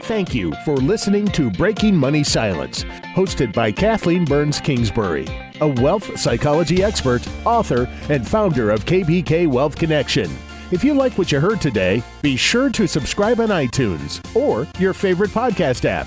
Thank 0.09 0.35
you 0.35 0.55
for 0.64 0.79
listening 0.79 1.27
to 1.33 1.51
Breaking 1.51 1.94
Money 1.94 2.25
Silence, 2.25 2.83
hosted 3.14 3.53
by 3.53 3.71
Kathleen 3.71 4.25
Burns 4.25 4.59
Kingsbury, 4.59 5.27
a 5.61 5.68
wealth 5.68 6.18
psychology 6.18 6.83
expert, 6.83 7.29
author, 7.44 7.87
and 8.09 8.27
founder 8.27 8.71
of 8.71 8.87
KBK 8.87 9.47
Wealth 9.47 9.77
Connection. 9.77 10.35
If 10.71 10.83
you 10.83 10.94
like 10.94 11.18
what 11.18 11.31
you 11.31 11.40
heard 11.40 11.61
today, 11.61 12.03
be 12.23 12.37
sure 12.37 12.71
to 12.71 12.88
subscribe 12.88 13.38
on 13.38 13.51
iTunes 13.51 14.25
or 14.35 14.66
your 14.81 14.94
favorite 14.94 15.29
podcast 15.29 15.85
app 15.85 16.07